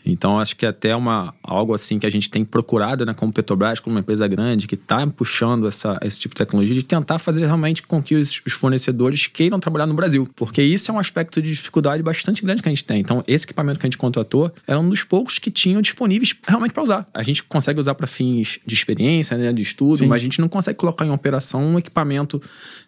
[0.07, 3.33] Então acho que é até uma, algo assim que a gente tem procurado, né, como
[3.33, 7.19] Petrobras, como uma empresa grande que está puxando essa, esse tipo de tecnologia, de tentar
[7.19, 10.29] fazer realmente com que os, os fornecedores queiram trabalhar no Brasil.
[10.35, 13.01] Porque isso é um aspecto de dificuldade bastante grande que a gente tem.
[13.01, 16.73] Então, esse equipamento que a gente contratou era um dos poucos que tinham disponíveis realmente
[16.73, 17.09] para usar.
[17.13, 20.07] A gente consegue usar para fins de experiência, né, de estudo, Sim.
[20.07, 22.41] mas a gente não consegue colocar em operação um equipamento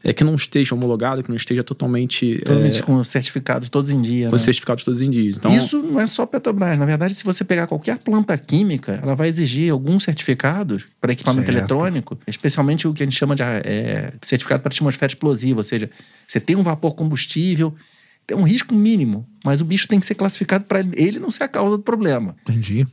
[0.05, 4.01] é, que não esteja homologado, que não esteja totalmente, Totalmente é, com certificados todos em
[4.01, 4.29] dia.
[4.29, 4.45] com os né?
[4.47, 5.31] certificados todos em dia.
[5.31, 6.79] Então, Isso não é só Petrobras.
[6.79, 11.47] Na verdade, se você pegar qualquer planta química, ela vai exigir alguns certificados para equipamento
[11.47, 11.59] Certo.
[11.59, 15.91] eletrônico, especialmente o que a gente chama de é, certificado para atmosfera explosiva, ou seja,
[16.27, 17.75] você tem um vapor combustível,
[18.31, 21.45] tem um risco mínimo, mas o bicho tem que ser classificado para ele não ser
[21.45, 22.37] a causa do problema.
[22.49, 22.87] Entendi.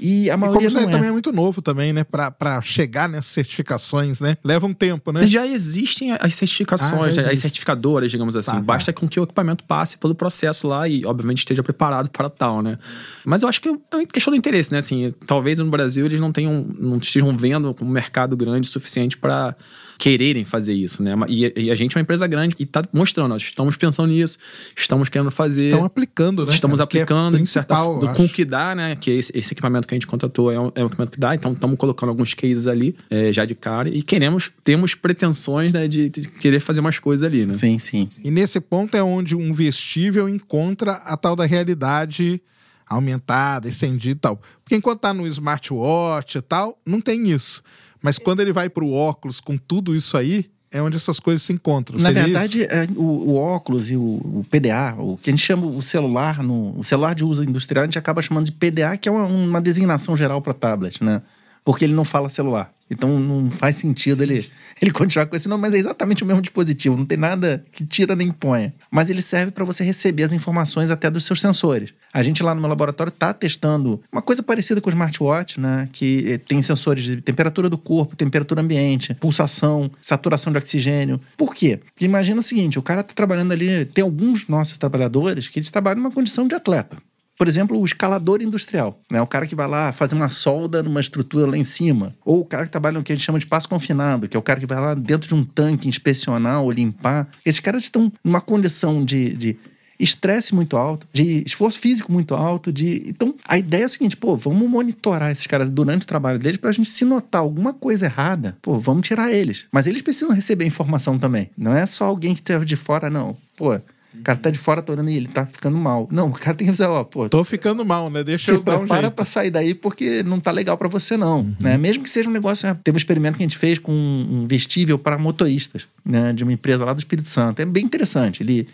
[0.00, 1.12] E a E como maioria isso aí não também é é.
[1.12, 2.02] muito novo também, né?
[2.02, 4.36] Pra, pra chegar nessas certificações, né?
[4.42, 5.24] Leva um tempo, né?
[5.26, 7.42] já existem as Ah, certificações, as existe.
[7.42, 8.50] certificadoras, digamos assim.
[8.50, 8.62] Tá, tá.
[8.62, 12.62] Basta com que o equipamento passe pelo processo lá e, obviamente, esteja preparado para tal,
[12.62, 12.78] né?
[13.24, 14.78] Mas eu acho que é uma questão do interesse, né?
[14.78, 19.16] Assim, talvez no Brasil eles não tenham, não estejam vendo um mercado grande o suficiente
[19.16, 19.54] para
[20.02, 21.14] quererem fazer isso, né?
[21.28, 24.36] E, e a gente é uma empresa grande e está mostrando, nós estamos pensando nisso,
[24.76, 25.68] estamos querendo fazer.
[25.68, 26.52] Estão aplicando, né?
[26.52, 26.88] Estamos cara?
[26.88, 28.96] Que é aplicando, de certa eu com o que dá, né?
[28.96, 31.36] Que esse, esse equipamento que a gente contratou é um, é um equipamento que dá,
[31.36, 35.86] então estamos colocando alguns cases ali é, já de cara e queremos, temos pretensões né,
[35.86, 37.54] de, de querer fazer mais coisas ali, né?
[37.54, 38.10] Sim, sim.
[38.24, 42.42] E nesse ponto é onde um vestível encontra a tal da realidade
[42.88, 44.42] aumentada, estendida e tal.
[44.64, 47.62] Porque enquanto tá no smartwatch e tal, não tem isso.
[48.02, 51.52] Mas quando ele vai pro óculos com tudo isso aí, é onde essas coisas se
[51.52, 51.98] encontram.
[51.98, 55.44] Na Seria verdade, é, o, o óculos e o, o PDA, o que a gente
[55.44, 58.96] chama o celular, no, o celular de uso industrial, a gente acaba chamando de PDA,
[58.96, 61.20] que é uma, uma designação geral para tablet, né?
[61.64, 62.72] Porque ele não fala celular.
[62.92, 64.46] Então não faz sentido ele,
[64.80, 67.86] ele continuar com esse nome, mas é exatamente o mesmo dispositivo, não tem nada que
[67.86, 68.74] tira nem ponha.
[68.90, 71.94] Mas ele serve para você receber as informações até dos seus sensores.
[72.12, 75.88] A gente lá no meu laboratório está testando uma coisa parecida com o smartwatch, né?
[75.90, 81.18] Que eh, tem sensores de temperatura do corpo, temperatura ambiente, pulsação, saturação de oxigênio.
[81.38, 81.80] Por quê?
[81.94, 85.70] Porque imagina o seguinte: o cara está trabalhando ali, tem alguns nossos trabalhadores que eles
[85.70, 86.98] trabalham numa condição de atleta.
[87.42, 89.20] Por exemplo, o escalador industrial, né?
[89.20, 92.14] O cara que vai lá fazer uma solda numa estrutura lá em cima.
[92.24, 94.38] Ou o cara que trabalha no que a gente chama de passo confinado, que é
[94.38, 97.28] o cara que vai lá dentro de um tanque inspecionar ou limpar.
[97.44, 99.56] Esses caras estão numa condição de, de
[99.98, 103.02] estresse muito alto, de esforço físico muito alto, de.
[103.08, 106.58] Então, a ideia é a seguinte, pô, vamos monitorar esses caras durante o trabalho deles
[106.58, 109.64] pra gente se notar alguma coisa errada, pô, vamos tirar eles.
[109.72, 111.50] Mas eles precisam receber informação também.
[111.58, 113.36] Não é só alguém que esteve de fora, não.
[113.56, 113.80] Pô,
[114.14, 116.06] o cara tá de fora, tô olhando e ele tá ficando mal.
[116.10, 117.28] Não, o cara tem que avisar, ó, pô.
[117.28, 118.22] Tô ficando mal, né?
[118.22, 119.10] Deixa eu dar um jeito.
[119.10, 121.42] pra sair daí porque não tá legal pra você, não.
[121.58, 121.78] Né?
[121.78, 122.68] Mesmo que seja um negócio.
[122.68, 122.78] né?
[122.84, 126.32] Teve um experimento que a gente fez com um vestível para motoristas, né?
[126.32, 127.60] De uma empresa lá do Espírito Santo.
[127.60, 128.42] É bem interessante.
[128.42, 128.68] Ele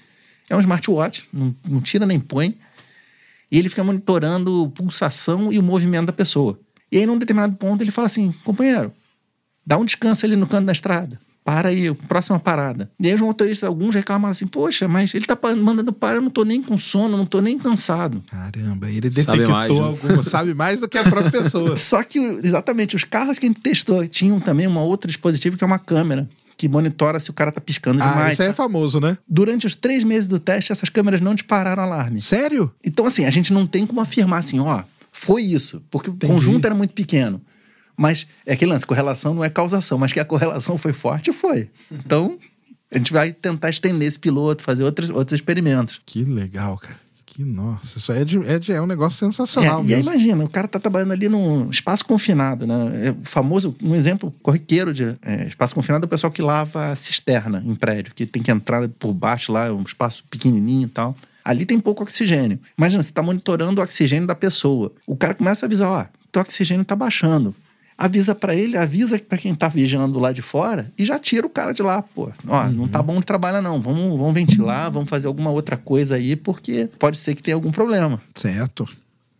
[0.50, 2.56] é um smartwatch, não, não tira nem põe.
[3.50, 6.58] E ele fica monitorando pulsação e o movimento da pessoa.
[6.90, 8.92] E aí, num determinado ponto, ele fala assim: companheiro,
[9.64, 11.18] dá um descanso ali no canto da estrada.
[11.48, 12.90] Para aí, próxima parada.
[13.00, 16.28] E aí os motoristas, alguns reclamaram assim, poxa, mas ele tá mandando parar, eu não
[16.28, 18.22] tô nem com sono, não tô nem cansado.
[18.30, 19.78] Caramba, ele Sabe detectou mais, né?
[19.78, 21.74] alguma, sabe mais do que a própria pessoa.
[21.80, 25.64] Só que, exatamente, os carros que a gente testou tinham também uma outra dispositivo que
[25.64, 28.34] é uma câmera, que monitora se o cara tá piscando ah, demais.
[28.34, 29.16] isso aí é famoso, né?
[29.26, 32.20] Durante os três meses do teste, essas câmeras não dispararam alarme.
[32.20, 32.70] Sério?
[32.84, 36.66] Então, assim, a gente não tem como afirmar assim, ó, foi isso, porque o conjunto
[36.66, 37.40] era muito pequeno.
[37.98, 41.68] Mas é aquele lance, correlação não é causação, mas que a correlação foi forte, foi.
[41.90, 42.38] Então,
[42.92, 46.00] a gente vai tentar estender esse piloto, fazer outros, outros experimentos.
[46.06, 46.96] Que legal, cara.
[47.26, 49.96] Que nossa, isso aí é, de- é, de- é um negócio sensacional É, e aí
[49.96, 50.12] mesmo.
[50.12, 53.08] imagina, o cara tá trabalhando ali num espaço confinado, né?
[53.08, 56.90] É o famoso, um exemplo corriqueiro de é, espaço confinado é o pessoal que lava
[56.92, 60.86] a cisterna em prédio, que tem que entrar por baixo lá, é um espaço pequenininho
[60.86, 61.16] e tal.
[61.44, 62.58] Ali tem pouco oxigênio.
[62.76, 64.92] Imagina, você tá monitorando o oxigênio da pessoa.
[65.06, 67.54] O cara começa a avisar, ó, teu oxigênio tá baixando.
[68.00, 71.50] Avisa pra ele, avisa pra quem tá vigiando lá de fora e já tira o
[71.50, 72.30] cara de lá, pô.
[72.46, 76.14] Ó, não tá bom de trabalho não, vamos, vamos ventilar, vamos fazer alguma outra coisa
[76.14, 78.22] aí, porque pode ser que tenha algum problema.
[78.36, 78.88] Certo.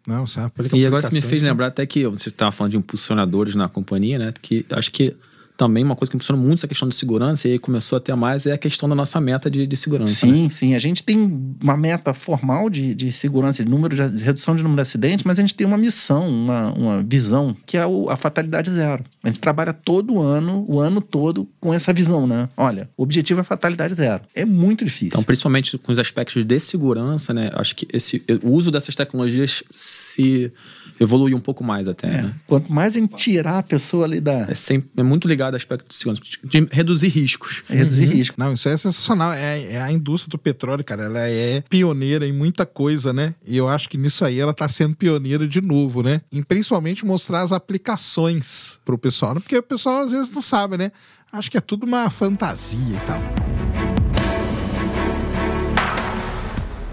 [0.09, 0.53] Não, sabe?
[0.73, 4.18] E agora você me fez lembrar até que você estava falando de impulsionadores na companhia,
[4.18, 4.35] né?
[4.42, 5.14] Que acho que
[5.59, 8.14] também uma coisa que impulsiona muito essa questão de segurança e aí começou a ter
[8.14, 10.25] mais é a questão da nossa meta de, de segurança.
[10.25, 10.33] né?
[10.33, 10.75] Sim, sim.
[10.77, 11.18] A gente tem
[11.61, 15.37] uma meta formal de, de segurança, de número de redução de número de acidentes, mas
[15.38, 19.05] a gente tem uma missão, uma, uma visão, que é o- a fatalidade zero.
[19.25, 22.49] A gente trabalha todo ano, o ano todo, com essa visão, né?
[22.57, 24.23] Olha, o objetivo é fatalidade zero.
[24.37, 25.09] É muito difícil.
[25.09, 27.51] Então, principalmente com os aspectos de segurança, né?
[27.55, 30.53] Acho que esse, o uso dessas tecnologias se
[31.01, 32.23] evolui um pouco mais até, É.
[32.23, 32.35] né?
[32.47, 34.47] Quanto mais a gente tirar a pessoa ali da.
[34.49, 37.63] É, sempre, é muito ligado ao aspecto de segurança, de reduzir riscos.
[37.69, 38.37] É reduzir risco.
[38.39, 39.33] Não, isso é sensacional.
[39.33, 41.05] É, é a indústria do petróleo, cara.
[41.05, 43.35] Ela é pioneira em muita coisa, né?
[43.47, 46.21] E eu acho que nisso aí ela tá sendo pioneira de novo, né?
[46.33, 49.41] Em principalmente mostrar as aplicações pro pessoal, né?
[49.41, 50.91] Porque o pessoal às vezes não sabe, né?
[51.33, 53.48] Acho que é tudo uma fantasia e tal.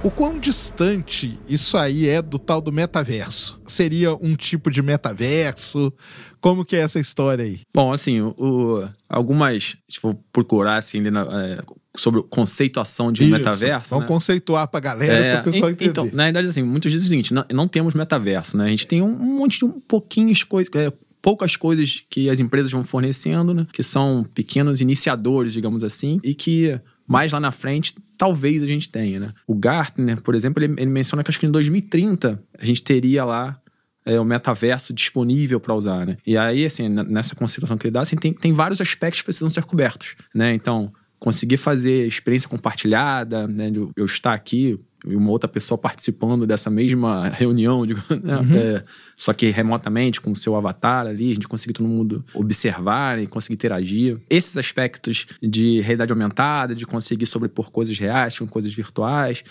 [0.05, 3.59] O quão distante isso aí é do tal do metaverso?
[3.65, 5.91] Seria um tipo de metaverso?
[6.39, 7.61] Como que é essa história aí?
[7.73, 9.75] Bom, assim, o, o- algumas.
[9.89, 11.63] Se for procurar assim, na- é,
[11.97, 13.31] sobre conceituação de Isso.
[13.31, 13.89] metaverso.
[13.89, 14.07] Vamos né?
[14.07, 15.89] conceituar pra galera, É, para o pessoal en- entender.
[15.89, 18.65] Então, na verdade, assim, muitos dizem o seguinte: não, não temos metaverso, né?
[18.65, 20.71] A gente tem um, um monte de um pouquinhos coisas.
[20.75, 23.65] é, poucas coisas que as empresas vão fornecendo, né?
[23.73, 28.89] Que são pequenos iniciadores, digamos assim, e que mais lá na frente talvez a gente
[28.89, 29.33] tenha, né?
[29.45, 33.25] O Gartner, por exemplo, ele, ele menciona que acho que em 2030 a gente teria
[33.25, 33.59] lá
[34.05, 36.17] é, o metaverso disponível para usar, né?
[36.25, 39.49] E aí, assim, nessa conceituação que ele dá, assim, tem, tem vários aspectos que precisam
[39.49, 40.53] ser cobertos, né?
[40.53, 43.71] Então, conseguir fazer experiência compartilhada, né?
[43.95, 48.39] Eu estar aqui e uma outra pessoa participando dessa mesma reunião, digo, né?
[48.55, 48.83] É,
[49.15, 53.27] só que remotamente, com o seu avatar ali, a gente conseguir todo mundo observar e
[53.27, 54.19] conseguir interagir.
[54.29, 59.43] Esses aspectos de realidade aumentada, de conseguir sobrepor coisas reais com coisas virtuais,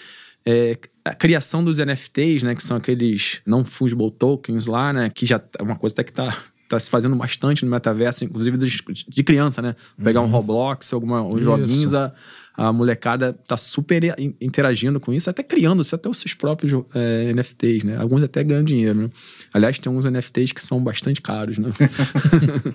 [0.47, 5.25] é, a criação dos NFTs, né, que são aqueles não fungible tokens lá, né, que
[5.25, 6.37] já é uma coisa até que tá
[6.69, 9.77] tá se fazendo bastante no metaverso, inclusive de criança, né?
[10.03, 11.45] Pegar um Roblox, alguma, uns Isso.
[11.45, 12.13] joguinhos, a,
[12.57, 17.33] a molecada tá super in- interagindo com isso, até criando até os seus próprios é,
[17.33, 17.97] NFTs, né?
[17.97, 19.11] Alguns até ganham dinheiro, né?
[19.53, 21.71] Aliás, tem alguns NFTs que são bastante caros, né?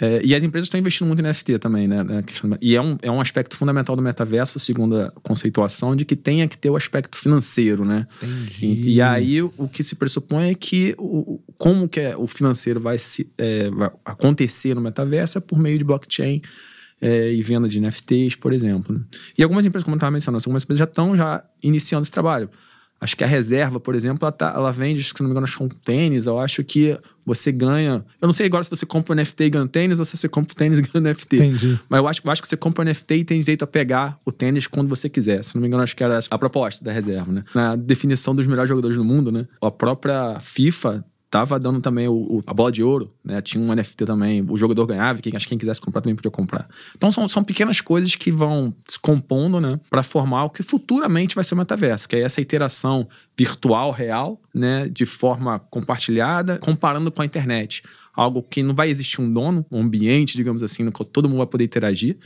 [0.00, 1.98] É, e as empresas estão investindo muito em NFT também, né?
[2.60, 6.48] E é um, é um aspecto fundamental do metaverso, segundo a conceituação, de que tenha
[6.48, 8.06] que ter o aspecto financeiro, né?
[8.20, 8.66] Entendi.
[8.66, 12.26] E, e aí o que se pressupõe é que o, o- como que é- o
[12.26, 16.42] financeiro vai, se, é, vai acontecer no metaverso é por meio de blockchain
[17.02, 18.94] é, e venda de NFTs, por exemplo.
[18.96, 19.00] né?
[19.36, 22.48] E algumas empresas, como eu estava mencionando, algumas empresas já estão já iniciando esse trabalho.
[23.00, 25.58] Acho que a reserva, por exemplo, ela, tá- ela vende, se não me engano, acho
[25.58, 26.26] que com tênis.
[26.26, 28.04] Eu acho que você ganha.
[28.20, 30.16] Eu não sei agora se você compra um NFT e ganha um tênis ou se
[30.16, 31.36] você compra o tênis e ganha um NFT.
[31.36, 31.80] Entendi.
[31.88, 34.20] Mas eu acho, eu acho que você compra um NFT e tem direito a pegar
[34.24, 35.42] o tênis quando você quiser.
[35.42, 37.42] Se não me engano, acho que era a proposta da reserva, né?
[37.52, 39.48] Na definição dos melhores jogadores do mundo, né?
[39.60, 43.40] A própria FIFA tava dando também o, o- a bola de ouro, né?
[43.40, 46.30] Tinha um NFT também, o jogador ganhava, quem, acho que quem quisesse comprar também podia
[46.30, 46.68] comprar.
[46.94, 49.80] Então são, são pequenas coisas que vão se compondo, né?
[49.88, 54.38] Para formar o que futuramente vai ser o metaverso, que é essa interação virtual, real,
[54.54, 54.86] né?
[54.88, 57.82] De forma compartilhada, comparando com a internet.
[58.14, 61.38] Algo que não vai existir um dono, um ambiente, digamos assim, no qual todo mundo
[61.38, 62.18] vai poder interagir,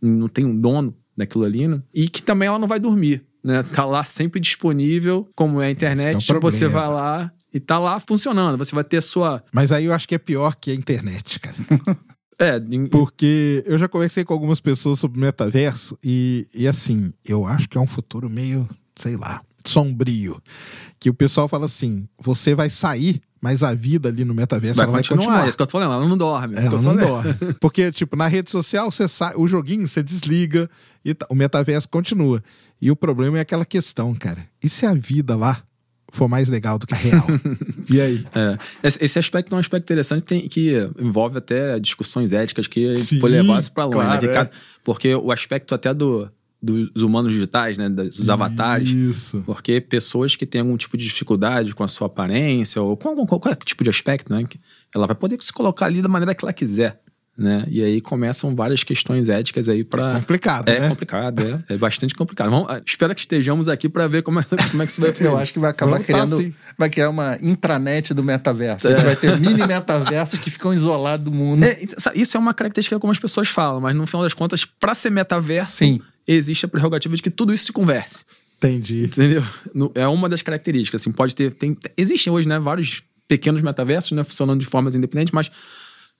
[0.00, 1.82] não tem um dono daquilo ali, né?
[1.94, 3.62] E que também ela não vai dormir, né?
[3.62, 7.30] Tá lá sempre disponível, como é a internet, Esse que é o você vai lá
[7.52, 8.56] e tá lá funcionando.
[8.58, 9.44] Você vai ter a sua.
[9.52, 11.56] Mas aí eu acho que é pior que a internet, cara.
[12.36, 17.68] É, Porque eu já conversei com algumas pessoas sobre metaverso e, e assim, eu acho
[17.68, 20.42] que é um futuro meio, sei lá, sombrio.
[20.98, 24.84] Que o pessoal fala assim: você vai sair, mas a vida ali no metaverso vai
[24.84, 25.18] ela vai continuar.
[25.18, 25.44] continuar.
[25.44, 26.56] É isso que eu tô falando, ela não dorme.
[26.56, 27.34] é Ela não dorme.
[27.60, 30.68] Porque, tipo, na rede social, você sai, o joguinho você desliga
[31.04, 32.42] e tá- o metaverso continua.
[32.80, 34.46] E o problema é aquela questão, cara.
[34.62, 35.62] E se a vida lá
[36.12, 37.26] for mais legal do que a real?
[37.90, 38.26] e aí?
[38.34, 38.58] É.
[39.00, 43.30] Esse, aspecto é um aspecto interessante tem, que envolve até discussões éticas que Sim, foi
[43.30, 44.28] levar isso pra longe, claro, né, é.
[44.28, 44.50] Ricardo?
[44.84, 46.30] Porque o aspecto até do,
[46.64, 47.88] dos humanos digitais, né?
[47.88, 48.88] Dos avatares.
[48.88, 49.42] Isso.
[49.44, 53.26] Porque pessoas que têm algum tipo de dificuldade com a sua aparência ou com algum,
[53.26, 54.44] qualquer tipo de aspecto, né?
[54.94, 57.00] Ela vai poder se colocar ali da maneira que ela quiser.
[57.36, 57.64] Né?
[57.68, 60.88] E aí começam várias questões éticas aí para Complicado, É né?
[60.88, 62.48] complicado, é, é bastante complicado.
[62.48, 65.10] Vamos, ah, espero que estejamos aqui para ver como é, como é que isso vai
[65.10, 65.34] Eu fluir.
[65.38, 66.34] acho que vai acabar Vamos tá criando.
[66.36, 66.54] assim.
[66.78, 68.86] vai criar uma intranet do metaverso.
[68.86, 71.64] A gente vai ter mini metaversos que ficam isolados do mundo.
[71.64, 74.64] É, então, isso é uma característica que algumas pessoas falam, mas no final das contas,
[74.64, 76.00] para ser metaverso, Sim.
[76.28, 78.24] existe a prerrogativa de que tudo isso se converse.
[78.58, 79.06] Entendi.
[79.06, 79.42] Entendeu?
[79.96, 81.02] É uma das características.
[81.02, 81.52] Assim, pode ter.
[81.52, 85.50] Tem, existem hoje, né, vários pequenos metaversos, né, funcionando de formas independentes, mas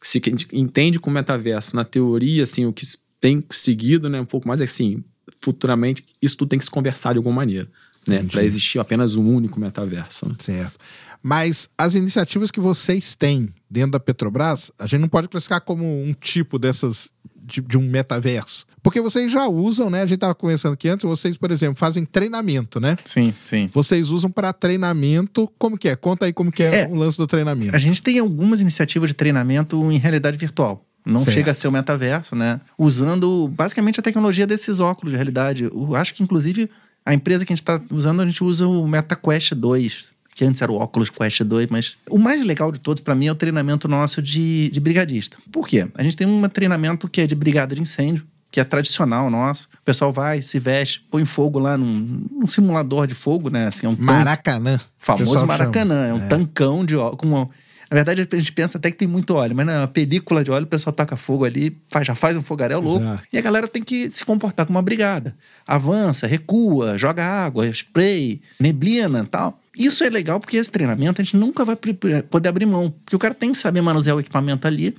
[0.05, 2.87] se a gente entende com metaverso, na teoria, assim, o que
[3.19, 5.03] tem seguido, né, um pouco mais é assim,
[5.41, 7.67] futuramente, isso tudo tem que se conversar de alguma maneira,
[8.07, 10.29] né, para existir apenas um único metaverso.
[10.29, 10.35] né?
[10.39, 10.79] Certo.
[11.23, 15.87] Mas as iniciativas que vocês têm dentro da Petrobras, a gente não pode classificar como
[15.87, 17.11] um tipo dessas
[17.45, 18.65] de, de um metaverso.
[18.83, 19.99] Porque vocês já usam, né?
[20.03, 22.97] A gente estava conversando aqui antes, vocês, por exemplo, fazem treinamento, né?
[23.05, 23.69] Sim, sim.
[23.73, 25.51] Vocês usam para treinamento.
[25.59, 25.97] Como que é?
[25.97, 26.87] Conta aí como que é, É.
[26.89, 27.75] o lance do treinamento.
[27.75, 30.85] A gente tem algumas iniciativas de treinamento em realidade virtual.
[31.07, 31.35] Não Certo.
[31.35, 32.61] chega a ser o metaverso, né?
[32.79, 35.65] Usando basicamente a tecnologia desses óculos de realidade.
[35.65, 36.71] Eu acho que, inclusive,
[37.05, 40.05] a empresa que a gente está usando, a gente usa o MetaQuest 2,
[40.35, 43.27] que antes era o Oculus Quest 2, mas o mais legal de todos, para mim,
[43.27, 45.37] é o treinamento nosso de, de brigadista.
[45.53, 45.87] Por quê?
[45.95, 49.69] A gente tem um treinamento que é de brigada de incêndio, que é tradicional nosso.
[49.81, 53.67] O pessoal vai, se veste, põe fogo lá num, num simulador de fogo, né?
[53.69, 54.77] Assim, é um tanque- Maracanã.
[54.77, 56.29] o Famoso Maracanã, é um É.
[56.29, 57.17] tancão de óleo.
[57.17, 57.49] Com.
[57.91, 60.43] Na verdade, a gente pensa até que tem muito óleo, mas não, é uma película
[60.43, 63.05] de óleo, o pessoal taca fogo ali, faz, já faz um fogaréu louco.
[63.05, 63.23] Já.
[63.33, 65.37] E a galera tem que se comportar como uma brigada.
[65.67, 69.61] Avança, recua, joga água, spray, neblina tal.
[69.77, 72.95] Isso é legal porque esse treinamento a gente nunca vai poder abrir mão.
[73.05, 74.95] Porque o cara tem que saber manusear o equipamento ali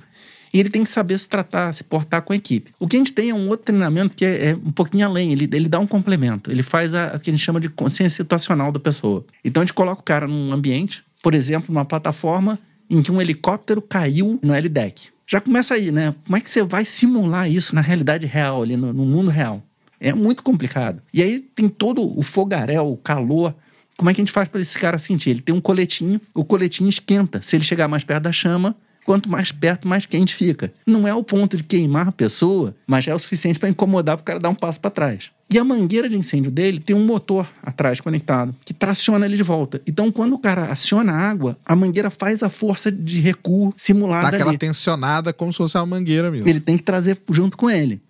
[0.52, 2.72] e ele tem que saber se tratar, se portar com a equipe.
[2.78, 5.32] O que a gente tem é um outro treinamento que é, é um pouquinho além,
[5.32, 6.50] ele, ele dá um complemento.
[6.50, 9.24] Ele faz a, o que a gente chama de consciência situacional da pessoa.
[9.44, 12.58] Então a gente coloca o cara num ambiente, por exemplo, numa plataforma
[12.88, 15.08] em que um helicóptero caiu no L-Deck.
[15.26, 16.14] Já começa aí, né?
[16.24, 19.62] Como é que você vai simular isso na realidade real, ali no, no mundo real?
[19.98, 21.02] É muito complicado.
[21.12, 23.54] E aí tem todo o fogaréu, o calor.
[23.96, 25.30] Como é que a gente faz para esse cara sentir?
[25.30, 27.40] Ele tem um coletinho, o coletinho esquenta.
[27.42, 30.72] Se ele chegar mais perto da chama, quanto mais perto, mais quente fica.
[30.86, 34.16] Não é o ponto de queimar a pessoa, mas já é o suficiente para incomodar
[34.16, 35.30] para o cara dar um passo para trás.
[35.48, 39.44] E a mangueira de incêndio dele tem um motor atrás conectado que traciona ele de
[39.44, 39.80] volta.
[39.86, 44.22] Então, quando o cara aciona a água, a mangueira faz a força de recuo simulada
[44.22, 44.58] Dá aquela ali.
[44.58, 46.48] tensionada como se fosse uma mangueira mesmo.
[46.48, 48.00] Ele tem que trazer junto com ele.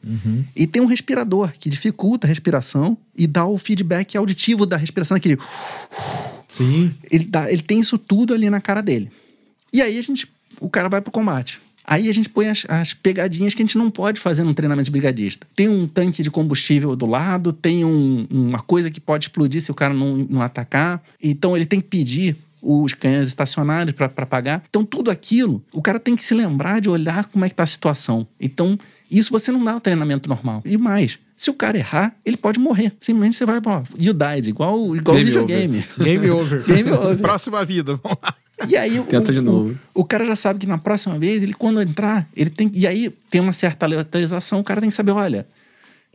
[0.54, 5.14] E tem um respirador que dificulta a respiração e dá o feedback auditivo da respiração,
[5.14, 5.36] aquele.
[6.48, 6.90] Sim.
[7.10, 9.10] Ele, dá, ele tem isso tudo ali na cara dele.
[9.72, 10.26] E aí a gente,
[10.58, 11.60] o cara vai pro combate.
[11.86, 14.86] Aí a gente põe as, as pegadinhas que a gente não pode fazer num treinamento
[14.86, 15.46] de brigadista.
[15.54, 19.70] Tem um tanque de combustível do lado, tem um- uma coisa que pode explodir se
[19.70, 21.02] o cara não, não atacar.
[21.22, 24.64] Então ele tem que pedir os canhões estacionários para pagar.
[24.68, 27.62] Então tudo aquilo, o cara tem que se lembrar de olhar como é que tá
[27.62, 28.26] a situação.
[28.40, 28.76] Então
[29.08, 30.62] isso você não dá o treinamento normal.
[30.64, 32.92] E mais, se o cara errar, ele pode morrer.
[32.98, 35.84] Simplesmente você vai, ó, you died, igual, igual Game videogame.
[36.02, 36.64] Game over.
[36.66, 37.18] Game over.
[37.18, 37.94] Próxima vida.
[38.02, 38.34] Vamos lá.
[38.68, 39.78] E aí, o, Tenta de o- novo.
[39.94, 42.70] O, o cara já sabe que na próxima vez, ele quando entrar, ele tem.
[42.74, 45.46] E aí tem uma certa aleatorização, o cara tem que saber, olha,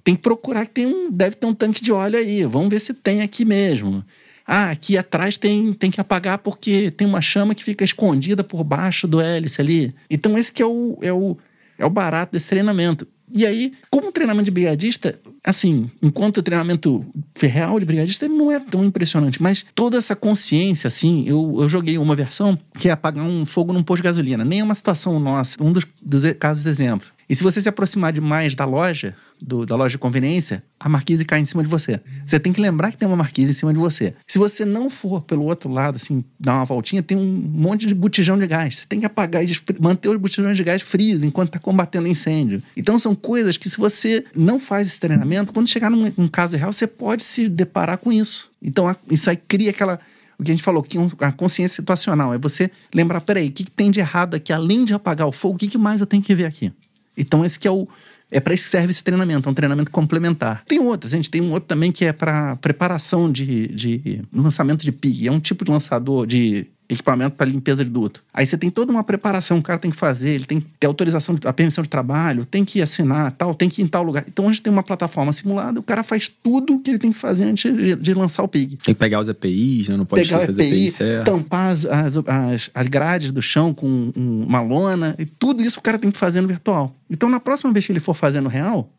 [0.03, 1.11] tem que procurar que tem um.
[1.11, 2.43] Deve ter um tanque de óleo aí.
[2.45, 4.03] Vamos ver se tem aqui mesmo.
[4.47, 8.63] Ah, aqui atrás tem, tem que apagar porque tem uma chama que fica escondida por
[8.63, 9.93] baixo do hélice ali.
[10.09, 11.37] Então, esse que é o, é o,
[11.77, 13.07] é o barato desse treinamento.
[13.33, 17.05] E aí, como treinamento de brigadista, assim, enquanto o treinamento
[17.41, 21.97] real de brigadista não é tão impressionante, mas toda essa consciência, assim, eu, eu joguei
[21.97, 24.43] uma versão que é apagar um fogo num posto de gasolina.
[24.43, 27.07] Nem é uma situação nossa, um dos, dos casos de exemplo.
[27.29, 31.25] E se você se aproximar demais da loja, do, da loja de conveniência, a marquise
[31.25, 31.99] cai em cima de você.
[32.25, 34.13] Você tem que lembrar que tem uma marquise em cima de você.
[34.27, 37.93] Se você não for pelo outro lado, assim, dar uma voltinha, tem um monte de
[37.93, 38.79] botijão de gás.
[38.79, 42.61] Você tem que apagar e manter os botijões de gás frios enquanto está combatendo incêndio.
[42.75, 46.55] Então são coisas que se você não faz esse treinamento, quando chegar num, num caso
[46.55, 48.49] real, você pode se deparar com isso.
[48.61, 49.99] Então isso aí cria aquela
[50.39, 53.63] o que a gente falou, que a consciência situacional é você lembrar, peraí, o que,
[53.63, 54.51] que tem de errado aqui?
[54.51, 56.73] Além de apagar o fogo, o que, que mais eu tenho que ver aqui?
[57.15, 57.87] Então, esse que é o.
[58.31, 60.63] É para isso que serve esse treinamento, é um treinamento complementar.
[60.65, 64.83] Tem outros, a gente tem um outro também que é para preparação de, de lançamento
[64.83, 65.27] de PIG.
[65.27, 68.23] É um tipo de lançador de equipamento para limpeza de duto.
[68.33, 70.67] Aí você tem toda uma preparação que o cara tem que fazer, ele tem que
[70.79, 74.03] ter autorização, a permissão de trabalho, tem que assinar, tal, tem que ir em tal
[74.03, 74.25] lugar.
[74.27, 77.17] Então a gente tem uma plataforma simulada, o cara faz tudo que ele tem que
[77.17, 78.77] fazer antes de, de lançar o PIG.
[78.77, 79.97] Tem que pegar os EPIs, né?
[79.97, 81.25] não pode pegar esquecer EPI, os EPIs.
[81.25, 85.81] Tampar as, as, as, as grades do chão com uma lona, e tudo isso o
[85.81, 86.95] cara tem que fazer no virtual.
[87.09, 88.89] Então na próxima vez que ele for fazer no real,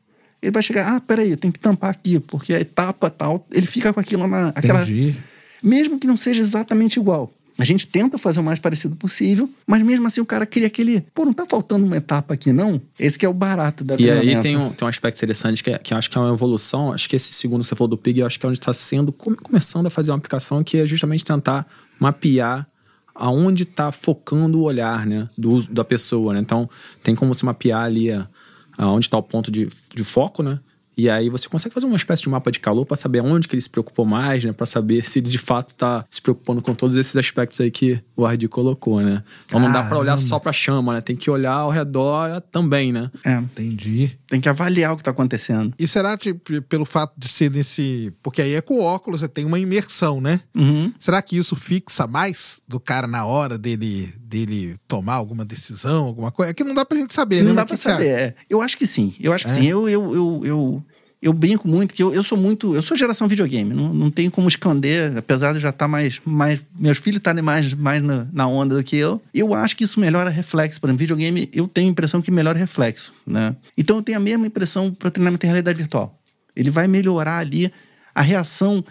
[0.43, 3.67] ele vai chegar, ah, peraí, eu tenho que tampar aqui, porque a etapa tal, ele
[3.67, 4.49] fica com aquilo na.
[4.49, 5.17] Aquela, Entendi.
[5.63, 7.33] mesmo que não seja exatamente igual.
[7.63, 11.01] A gente tenta fazer o mais parecido possível, mas mesmo assim o cara cria aquele.
[11.15, 12.83] Pô, não tá faltando uma etapa aqui, não?
[12.99, 15.71] Esse que é o barato da E aí tem um, tem um aspecto interessante que,
[15.71, 16.93] é, que eu acho que é uma evolução.
[16.93, 18.73] Acho que esse segundo que você falou do PIG, eu acho que é onde está
[18.73, 21.65] sendo, começando a fazer uma aplicação que é justamente tentar
[22.01, 22.67] mapear
[23.15, 26.35] aonde está focando o olhar né, do, da pessoa.
[26.35, 26.41] Né?
[26.41, 26.69] Então,
[27.01, 28.09] tem como você mapear ali
[28.77, 30.59] aonde está o ponto de, de foco, né?
[30.97, 33.55] E aí você consegue fazer uma espécie de mapa de calor para saber onde que
[33.55, 34.53] ele se preocupou mais, né?
[34.53, 38.03] Para saber se ele de fato está se preocupando com todos esses aspectos aí que
[38.17, 39.23] o Ardi colocou, né?
[39.47, 41.01] Então não dá para olhar só para a chama, né?
[41.01, 43.11] Tem que olhar ao redor também, né?
[43.25, 44.19] É, Entendi.
[44.29, 45.73] tem que avaliar o que está acontecendo.
[45.79, 48.13] E será tipo, pelo fato de ser nesse.
[48.23, 50.41] Porque aí é com óculos, você tem uma imersão, né?
[50.55, 50.93] Uhum.
[50.99, 56.31] Será que isso fixa mais do cara na hora dele, dele tomar alguma decisão, alguma
[56.31, 56.51] coisa?
[56.51, 57.49] É que não dá pra gente saber, né?
[57.49, 58.07] Não dá que que você saber.
[58.09, 58.35] é.
[58.49, 59.15] Eu acho que sim.
[59.19, 59.55] Eu acho que É?
[59.55, 59.67] sim.
[59.67, 60.85] Eu, eu, eu, eu,
[61.23, 62.75] eu brinco muito que eu, eu sou muito.
[62.75, 63.73] Eu sou geração videogame.
[63.73, 66.21] Não, não tenho como esconder, apesar de já estar mais.
[66.25, 69.23] mais meus filhos estarem mais, mais na, na onda do que eu.
[69.33, 70.81] Eu acho que isso melhora reflexo.
[70.81, 73.15] Por exemplo, videogame, eu tenho a impressão que melhora reflexo.
[73.25, 73.55] Né?
[73.79, 76.19] Então eu tenho a mesma impressão para treinamento em realidade virtual.
[76.57, 77.73] Ele vai melhorar ali
[78.13, 78.85] a reação.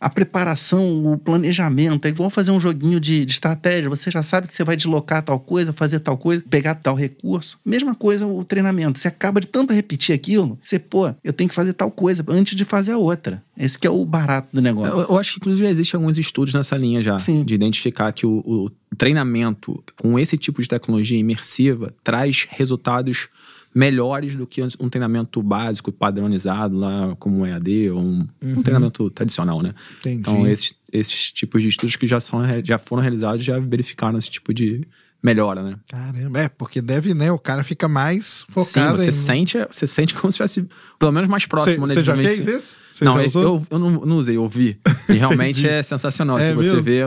[0.00, 3.90] A preparação, o planejamento, é igual fazer um joguinho de, de estratégia.
[3.90, 7.58] Você já sabe que você vai deslocar tal coisa, fazer tal coisa, pegar tal recurso.
[7.64, 8.98] Mesma coisa o treinamento.
[8.98, 12.56] Você acaba de tanto repetir aquilo, você, pô, eu tenho que fazer tal coisa antes
[12.56, 13.42] de fazer a outra.
[13.56, 15.00] Esse que é o barato do negócio.
[15.00, 17.44] Eu, eu acho que inclusive já existem alguns estudos nessa linha já, Sim.
[17.44, 23.28] de identificar que o, o treinamento com esse tipo de tecnologia imersiva traz resultados
[23.74, 29.10] melhores do que um treinamento básico, padronizado lá, como um EAD ou um, um treinamento
[29.10, 29.74] tradicional, né?
[30.00, 30.20] Entendi.
[30.20, 34.30] Então, esses, esses tipos de estudos que já, são, já foram realizados já verificaram esse
[34.30, 34.86] tipo de
[35.22, 35.76] melhora, né?
[35.88, 37.30] Caramba, é, porque deve, né?
[37.30, 39.12] O cara fica mais Sim, focado você em.
[39.12, 40.66] sente, você sente como se fosse
[40.98, 41.94] pelo menos mais próximo, né?
[41.94, 42.76] Você já fez isso?
[42.90, 44.78] Você não, eu, eu não, não usei, eu ouvi.
[45.08, 46.38] E realmente é sensacional.
[46.38, 46.82] É se você mesmo?
[46.82, 47.02] vê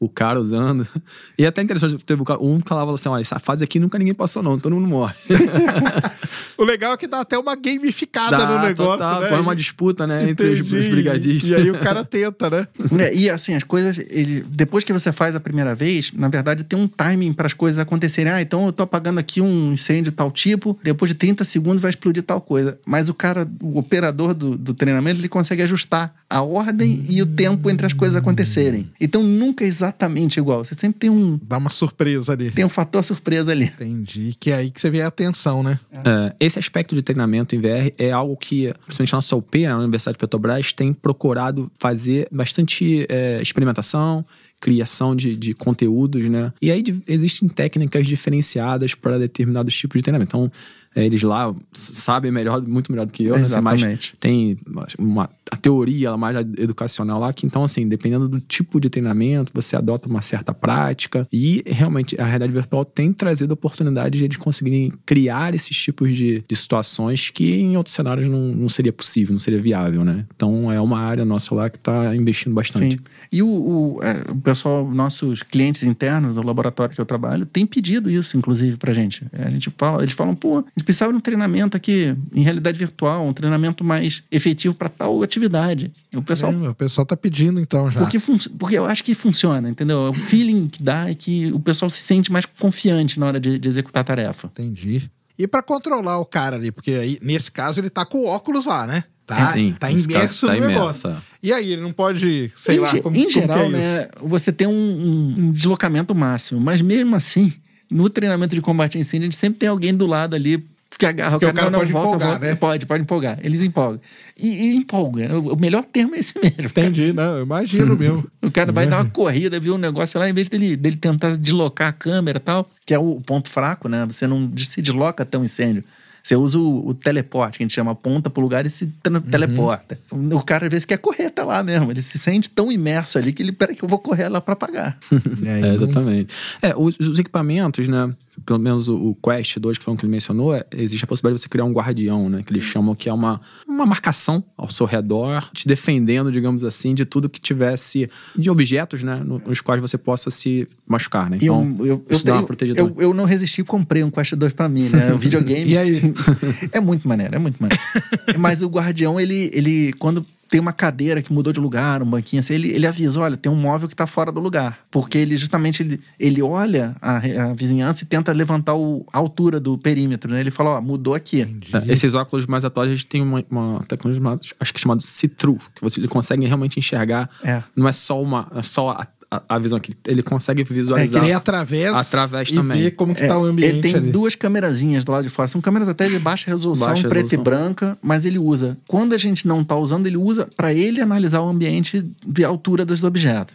[0.00, 0.86] o, cara usando.
[1.36, 3.98] E é até interessante, teve um um que falava assim: olha, essa fase aqui nunca
[3.98, 5.14] ninguém passou, não, todo mundo morre.
[6.56, 9.28] O legal é que dá até uma gamificada Dá, no negócio, total, né?
[9.28, 10.30] Foi uma disputa, né?
[10.30, 10.90] Entre os, os Entendi.
[10.90, 11.50] brigadistas.
[11.50, 12.66] E aí o cara tenta, né?
[13.04, 16.62] É, e assim, as coisas, ele, depois que você faz a primeira vez, na verdade
[16.62, 18.32] tem um timing para as coisas acontecerem.
[18.32, 21.90] Ah, então eu tô apagando aqui um incêndio tal tipo, depois de 30 segundos vai
[21.90, 22.78] explodir tal coisa.
[22.86, 27.26] Mas o cara, o operador do, do treinamento, ele consegue ajustar a ordem e o
[27.26, 28.90] tempo entre as coisas acontecerem.
[29.00, 30.64] Então nunca é exatamente igual.
[30.64, 32.50] Você sempre tem um, Dá uma surpresa ali.
[32.50, 33.66] tem um fator surpresa ali.
[33.66, 34.34] Entendi.
[34.40, 35.78] Que é aí que você vê a atenção, né?
[35.92, 39.78] É, esse aspecto de treinamento em VR é algo que, principalmente a nossa UP, a
[39.78, 44.24] Universidade de Petrobras, tem procurado fazer bastante é, experimentação,
[44.60, 46.52] criação de, de conteúdos, né?
[46.60, 50.30] E aí de- existem técnicas diferenciadas para determinados tipos de treinamento.
[50.36, 50.50] Então,
[50.96, 53.40] eles lá sabem melhor, muito melhor do que eu, né?
[53.60, 54.16] Mais Exatamente.
[54.20, 54.56] tem
[54.98, 59.76] uma, a teoria mais educacional lá, que então, assim, dependendo do tipo de treinamento, você
[59.76, 61.26] adota uma certa prática.
[61.32, 66.44] E realmente a realidade virtual tem trazido oportunidades de eles conseguirem criar esses tipos de,
[66.46, 70.26] de situações que em outros cenários não, não seria possível, não seria viável, né?
[70.34, 72.96] Então é uma área nossa lá que está investindo bastante.
[72.96, 73.02] Sim.
[73.34, 77.66] E o, o, é, o pessoal, nossos clientes internos do laboratório que eu trabalho, tem
[77.66, 79.26] pedido isso, inclusive, pra gente.
[79.32, 82.42] É, a gente fala, eles falam, pô, a gente precisava de um treinamento aqui em
[82.44, 85.92] realidade virtual, um treinamento mais efetivo para tal atividade.
[86.12, 86.52] E o pessoal.
[86.52, 88.02] É, o pessoal tá pedindo então já.
[88.02, 88.20] Porque,
[88.56, 90.10] porque eu acho que funciona, entendeu?
[90.10, 93.58] O feeling que dá é que o pessoal se sente mais confiante na hora de,
[93.58, 94.46] de executar a tarefa.
[94.46, 95.10] Entendi.
[95.36, 98.66] E para controlar o cara ali, porque aí, nesse caso, ele tá com o óculos
[98.66, 99.02] lá, né?
[99.26, 101.08] Tá, Sim, tá imerso tá no imerso, negócio.
[101.10, 101.16] é.
[101.42, 103.98] E aí, ele não pode, sei em, lá, como, em como que geral, é isso?
[103.98, 107.52] né, você tem um, um- um deslocamento máximo, mas mesmo assim,
[107.90, 110.62] no treinamento de combate a incêndio, a gente sempre tem alguém do lado ali
[110.98, 112.46] que agarra Que o o cara, cara não, não, pode volta, empolgar, volta.
[112.46, 112.54] né?
[112.54, 113.38] Pode, pode empolgar.
[113.42, 114.00] Eles empolgam.
[114.38, 115.38] E, e empolga.
[115.38, 116.66] O, melhor termo é esse mesmo.
[116.66, 118.24] Entendi, não, eu imagino mesmo.
[118.40, 121.36] O cara vai dar uma corrida, viu um negócio lá, em vez dele, dele tentar
[121.36, 124.04] deslocar a câmera e tal, que é o ponto fraco, né?
[124.06, 125.82] Você não se desloca até um incêndio.
[126.26, 129.20] Você usa o, o teleporte, que a gente chama aponta pro lugar e se tra-
[129.20, 129.98] teleporta.
[130.10, 131.90] O cara às vezes quer correr até lá mesmo.
[131.90, 134.54] Ele se sente tão imerso ali que ele, peraí que eu vou correr lá pra
[134.54, 134.96] apagar.
[135.44, 136.34] É, É, exatamente.
[136.62, 138.10] É, os, os equipamentos, né?
[138.44, 141.38] Pelo menos o, Quest 2, que foi o que ele mencionou, é, existe a possibilidade
[141.38, 142.42] de você criar um guardião, né?
[142.44, 146.94] Que eles chamam que é uma, uma marcação ao seu redor, te defendendo, digamos assim,
[146.94, 149.16] de tudo que tivesse de objetos, né?
[149.24, 151.36] no- Nos quais você possa se machucar, né?
[151.40, 154.10] Eu, Então, eu, eu, isso dá uma protegida eu, eu não resisti e comprei um
[154.10, 155.12] Quest 2 pra mim, né?
[155.12, 155.70] O videogame.
[155.70, 156.00] E aí?
[156.72, 157.82] É muito maneiro, é muito maneiro.
[158.38, 160.24] Mas o guardião, ele, ele quando
[160.54, 163.50] tem uma cadeira que mudou de lugar, um banquinho assim, ele, ele avisa, olha, tem
[163.50, 164.78] um móvel que tá fora do lugar.
[164.88, 169.58] Porque ele justamente, ele, ele olha a, a vizinhança e tenta levantar o- a altura
[169.58, 170.38] do perímetro, né?
[170.38, 171.40] Ele fala, ó, mudou aqui.
[171.42, 174.80] É, esses óculos mais atuais, a gente tem uma, uma tecnologia, chamada- acho que é
[174.80, 177.28] chamada see-through, que você ele consegue realmente enxergar.
[177.42, 177.60] É.
[177.74, 179.04] Não é só uma, é só a,
[179.48, 181.22] a, a visão aqui, ele consegue É, visualizar.
[181.24, 182.82] ele através, Através e também.
[182.84, 184.10] vê como que É, tá o ambiente ele tem ali.
[184.10, 185.48] duas câmerazinhas do lado de fora.
[185.48, 187.40] São câmeras até de baixa resolução, Baixa preta resolução.
[187.40, 188.76] e branca, mas ele usa.
[188.88, 192.84] Quando a gente não tá usando, ele usa para ele analisar o ambiente de altura
[192.84, 193.54] dos objetos.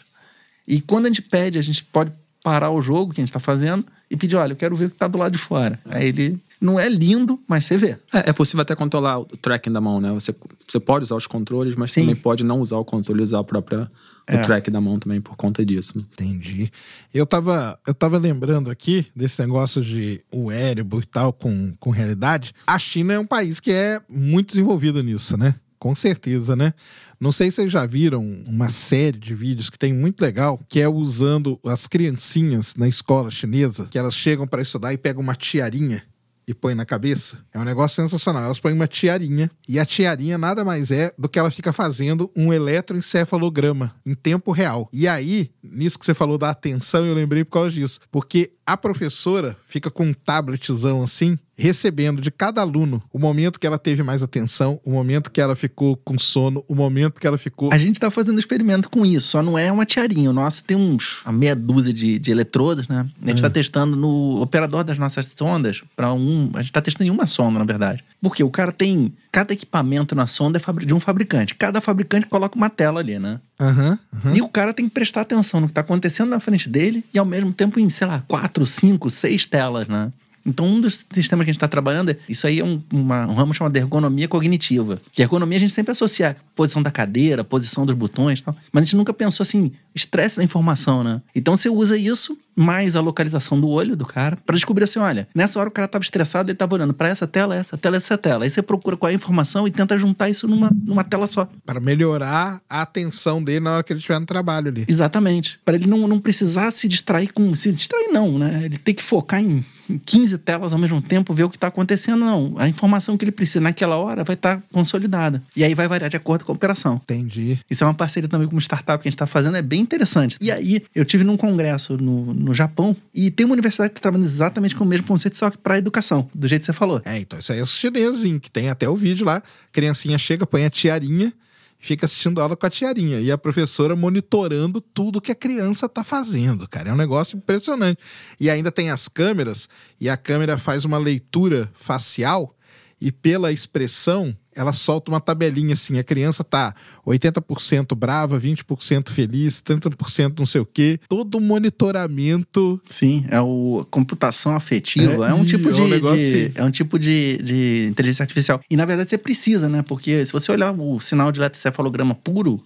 [0.67, 2.11] E quando a gente pede, a gente pode
[2.43, 4.89] parar o jogo que a gente tá fazendo e pedir, olha, eu quero ver o
[4.89, 5.79] que tá do lado de fora.
[5.85, 7.97] Aí ele não é lindo, mas você vê.
[8.13, 10.11] É, é possível até controlar o tracking da mão, né?
[10.11, 10.33] Você,
[10.67, 12.01] você pode usar os controles, mas Sim.
[12.01, 13.87] também pode não usar o controle, usar o próprio
[14.29, 14.39] É.
[14.39, 15.97] o track da mão também por conta disso.
[15.97, 16.03] né?
[16.13, 16.71] Entendi.
[17.13, 22.53] Eu tava, eu tava lembrando aqui desse negócio de wearable e tal com, com realidade.
[22.67, 25.55] A China é um país que é muito desenvolvido nisso, né?
[25.79, 26.73] Com certeza, né?
[27.19, 30.81] Não sei se vocês já viram uma série de vídeos que tem muito legal, que
[30.81, 35.35] é usando as criancinhas na escola chinesa, que elas chegam para estudar e pegam uma
[35.35, 36.03] tiarinha
[36.49, 37.45] e põe na cabeça.
[37.53, 38.43] É um negócio sensacional.
[38.43, 42.31] Elas põem uma tiarinha e a tiarinha nada mais é do que ela fica fazendo
[42.35, 44.89] um eletroencefalograma em tempo real.
[44.91, 47.99] E aí, nisso que você falou da atenção, eu lembrei por causa disso.
[48.11, 53.67] Porque a professora fica com um tabletzão assim, recebendo de cada aluno o momento que
[53.67, 57.37] ela teve mais atenção, o momento que ela ficou com sono, o momento que ela
[57.37, 57.71] ficou.
[57.73, 60.29] A gente tá fazendo experimento com isso, só não é uma tiarinha.
[60.29, 63.07] O nosso tem uns a meia dúzia de, de eletrodos, né?
[63.21, 66.49] A gente tá testando no operador das nossas sondas para um.
[66.53, 68.03] A gente tá testando em uma sonda, na verdade.
[68.21, 69.13] Porque o cara tem.
[69.31, 71.53] Cada equipamento na sonda é de um fabricante.
[71.53, 73.39] Cada fabricante coloca uma tela ali, né?
[73.59, 74.35] Aham, aham.
[74.35, 77.19] E o cara tem que prestar atenção no que tá acontecendo na frente dele e
[77.19, 80.11] ao mesmo tempo em, sei lá, quatro, cinco, seis telas, né?
[80.49, 83.27] Então, um dos sistemas que a gente está trabalhando, é, isso aí é um, uma-
[83.27, 84.99] um ramo chamado ergonomia cognitiva.
[85.11, 88.55] Que ergonomia a gente sempre associa a posição da cadeira, posição dos botões e tal.
[88.71, 91.21] Mas a gente nunca pensou assim, estresse da informação, né?
[91.35, 95.27] Então você usa isso, mais a localização do olho do cara, para descobrir assim: olha,
[95.35, 98.17] nessa hora o cara estava estressado, ele estava olhando para essa tela, essa tela, essa
[98.17, 98.43] tela.
[98.43, 101.47] Aí você procura qual é a informação e tenta juntar isso numa, numa tela só.
[101.65, 104.85] Para melhorar a atenção dele na hora que ele estiver no trabalho ali.
[104.87, 105.59] Exatamente.
[105.63, 107.53] Para ele não, não precisar se distrair com.
[107.55, 108.61] Se distrair, não, né?
[108.65, 109.63] Ele tem que focar em
[109.97, 112.53] 15 telas ao mesmo tempo, ver o que está acontecendo, não.
[112.57, 115.41] A informação que ele precisa naquela hora vai estar consolidada.
[115.55, 117.01] E aí vai variar de acordo com a operação.
[117.03, 117.59] Entendi.
[117.69, 119.81] Isso é uma parceria também com uma startup que a gente está fazendo, é bem
[119.81, 120.37] interessante.
[120.39, 124.03] E aí, eu tive num congresso no, no Japão e tem uma universidade que está
[124.03, 127.01] trabalhando exatamente com o mesmo conceito, só que para educação, do jeito que você falou.
[127.05, 129.41] É, então isso aí é os chineses, hein, que tem até o vídeo lá.
[129.71, 131.33] Criancinha chega, põe a tiarinha,
[131.79, 133.19] fica assistindo aula com a tiarinha.
[133.19, 136.89] E a professora monitorando tudo que a criança tá fazendo, cara.
[136.89, 137.99] É um negócio impressionante.
[138.39, 139.69] E ainda tem as câmeras,
[139.99, 142.53] e a câmera faz uma leitura facial,
[143.01, 145.97] e pela expressão, ela solta uma tabelinha assim.
[145.99, 146.73] A criança tá
[147.05, 150.99] 80% brava, 20% feliz, 30% não sei o quê.
[151.07, 152.81] Todo monitoramento.
[152.87, 155.27] Sim, é o computação afetiva.
[155.27, 156.51] É, É, um tipo e é de, um negócio de- assim.
[156.55, 158.61] é um tipo de, de inteligência artificial.
[158.69, 159.81] E na verdade você precisa, né?
[159.81, 162.61] Porque se você olhar o sinal de eletrocefalograma puro,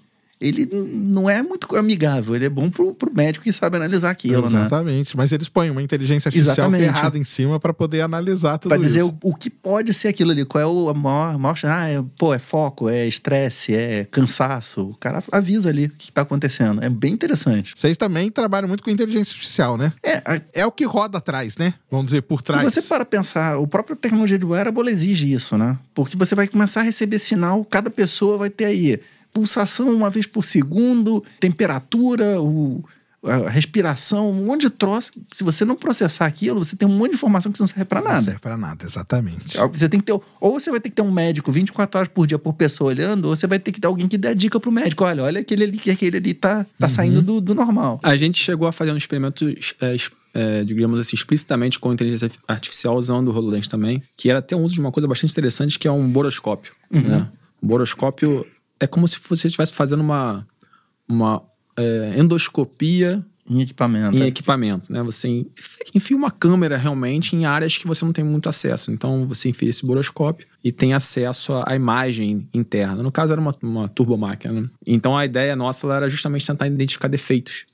[0.48, 2.36] ele não é muito amigável.
[2.36, 4.48] Ele é bom pro, pro médico que sabe analisar aquilo, né?
[4.48, 5.16] Exatamente.
[5.16, 6.94] Mas eles põem uma inteligência artificial Exatamente.
[6.94, 9.18] ferrada em cima para poder analisar tudo Pra dizer isso.
[9.24, 12.04] o, o que pode ser aquilo ali, qual é o a maior, maior ah, é,
[12.18, 14.82] pô, é foco, é estresse, é cansaço.
[14.90, 16.84] O cara avisa ali o que tá acontecendo.
[16.84, 17.72] É bem interessante.
[17.76, 19.94] Vocês também trabalham muito com inteligência artificial, né?
[20.04, 21.74] É, a- É o que roda atrás, né?
[21.90, 22.74] Vamos dizer, por trás.
[22.74, 25.78] Se você para pensar, o próprio tecnologia do wearable exige isso, né?
[25.94, 29.00] Porque você vai começar a receber sinal, cada pessoa vai ter aí
[29.34, 32.84] pulsação uma vez por segundo, temperatura, o,
[33.24, 35.12] a respiração, um monte de troço.
[35.34, 38.02] Se você não processar aquilo, você tem um monte de informação que não serve para
[38.02, 38.22] Não nada.
[38.22, 39.58] serve pra nada, exatamente.
[39.72, 42.28] Você tem que ter, ou você vai ter que ter um médico 24 horas por
[42.28, 44.60] dia por pessoa olhando, ou você vai ter que ter alguém que dê a dica
[44.60, 45.04] pro médico.
[45.06, 48.00] Olha, olha aquele ali que aquele ali tá, tá saindo do, do normal.
[48.04, 49.46] A gente chegou a fazer um experimento,
[49.80, 49.96] é,
[50.34, 54.64] é, digamos assim, explicitamente com inteligência artificial, usando o HoloLens também, que era ter um
[54.64, 56.74] uso de uma coisa bastante interessante, que é um boroscópio.
[56.92, 57.28] Né?
[57.62, 58.46] O boroscópio
[58.84, 60.46] é como se você estivesse fazendo uma,
[61.08, 61.42] uma
[61.78, 64.16] é, endoscopia Em equipamento.
[64.18, 65.02] em equipamento, né?
[65.04, 65.46] Você en-
[65.94, 68.92] enfia uma câmera realmente em áreas que você não tem muito acesso.
[68.92, 73.02] Então você enfia esse boroscópio e tem acesso à imagem interna.
[73.04, 74.54] No caso era uma, uma turbomáquina.
[74.62, 74.70] Né?
[74.86, 77.66] Então a ideia nossa era justamente tentar identificar defeitos.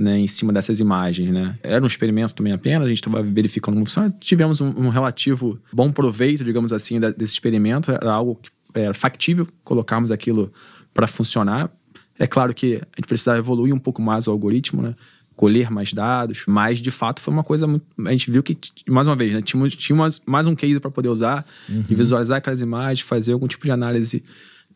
[0.00, 1.58] Né, em cima dessas imagens, né?
[1.60, 4.14] Era um experimento também apenas, a gente estava verificando como funciona.
[4.20, 7.90] Tivemos um, um relativo bom proveito, digamos assim, da- desse experimento.
[7.90, 8.48] Era algo que
[8.80, 10.52] era factível colocarmos aquilo
[10.92, 11.70] para funcionar.
[12.18, 14.94] É claro que a gente precisava evoluir um pouco mais o algoritmo, né?
[15.38, 17.86] colher mais dados, mas de fato foi uma coisa muito.
[18.04, 18.58] A gente viu que,
[18.88, 19.40] mais uma vez, né?
[20.26, 21.46] mais um case para poder usar
[21.88, 24.24] e visualizar aquelas imagens, fazer algum tipo de análise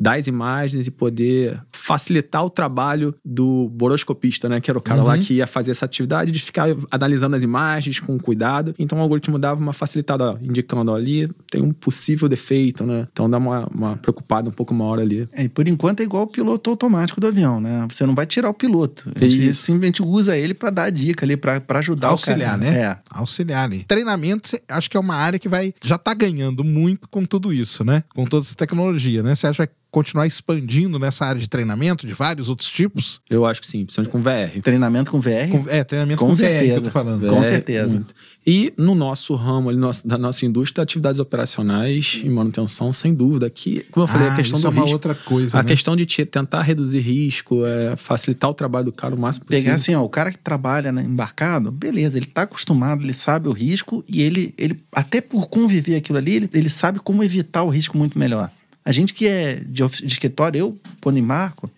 [0.03, 4.61] das imagens e poder facilitar o trabalho do boroscopista, né?
[4.61, 8.00] Que era o cara lá que ia fazer essa atividade de ficar analisando as imagens
[8.00, 8.74] com cuidado.
[8.80, 13.07] Então o algoritmo dava uma facilitada, ó, indicando ó, ali tem um possível defeito, né?
[13.12, 15.28] Então dá uma, uma preocupada um pouco maior ali.
[15.32, 17.86] É, e por enquanto é igual o piloto automático do avião, né?
[17.88, 19.09] Você não vai tirar o piloto.
[19.14, 19.62] A gente Isso.
[19.62, 22.72] simplesmente usa ele para dar a dica ali, para ajudar Auxiliar, o cara.
[22.72, 22.78] né?
[22.80, 22.98] É.
[23.11, 23.84] Auxiliar ali.
[23.84, 27.84] Treinamento, acho que é uma área que vai já tá ganhando muito com tudo isso,
[27.84, 28.03] né?
[28.12, 29.36] Com toda essa tecnologia, né?
[29.36, 33.20] Você acha que vai continuar expandindo nessa área de treinamento de vários outros tipos?
[33.30, 34.61] Eu acho que sim, principalmente com VR.
[34.62, 35.49] Treinamento com VR.
[35.51, 36.80] Com- é, treinamento com, Com VR que eu certeza.
[36.80, 37.26] tô falando.
[37.28, 37.88] Com certeza.
[37.88, 38.14] muito.
[38.45, 43.49] E no nosso ramo, ali, nosso- da nossa indústria, atividades operacionais e manutenção, sem dúvida.
[43.49, 44.95] Que, como eu falei, Ah, a questão isso do é uma risco.
[44.95, 45.68] outra coisa, a né?
[45.68, 49.64] questão de te- tentar reduzir risco, é, facilitar o trabalho do cara o máximo possível.
[49.64, 53.49] Pegar assim, ó, o cara que trabalha né, embarcado, beleza, ele tá acostumado, ele sabe
[53.49, 57.62] o risco e ele, ele até por conviver aquilo ali, ele, ele sabe como evitar
[57.62, 58.51] o risco muito melhor.
[58.85, 61.70] A gente que é de, de escritório, eu, quando embarco,